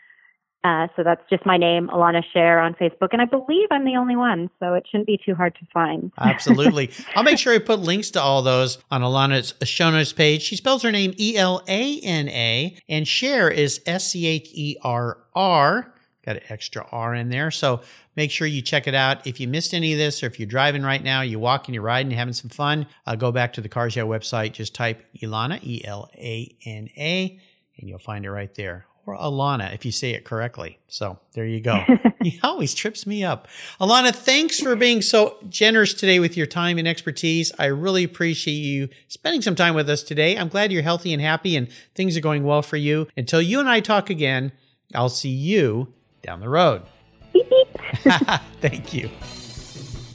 [0.64, 3.10] Uh, so that's just my name, Elana Scherr on Facebook.
[3.12, 6.12] And I believe I'm the only one, so it shouldn't be too hard to find.
[6.20, 6.92] Absolutely.
[7.16, 10.44] I'll make sure I put links to all those on Elana's show notes page.
[10.44, 14.50] She spells her name E L A N A, and Scherr is S C H
[14.54, 15.94] E R R.
[16.24, 17.50] Got an extra R in there.
[17.50, 17.82] So
[18.16, 19.26] make sure you check it out.
[19.26, 21.82] If you missed any of this, or if you're driving right now, you're walking, you're
[21.82, 24.54] riding, you're having some fun, uh, go back to the Cars Yeah website.
[24.54, 27.40] Just type Ilana, E L A N A,
[27.80, 28.86] and you'll find it right there.
[29.12, 30.80] Or Alana, if you say it correctly.
[30.88, 31.84] So there you go.
[32.24, 33.48] he always trips me up.
[33.80, 37.52] Alana, thanks for being so generous today with your time and expertise.
[37.60, 40.38] I really appreciate you spending some time with us today.
[40.38, 43.08] I'm glad you're healthy and happy and things are going well for you.
[43.18, 44.52] Until you and I talk again,
[44.96, 46.84] I'll see you down the road.
[47.34, 47.50] Beep,
[48.04, 48.14] beep.
[48.62, 49.10] Thank you.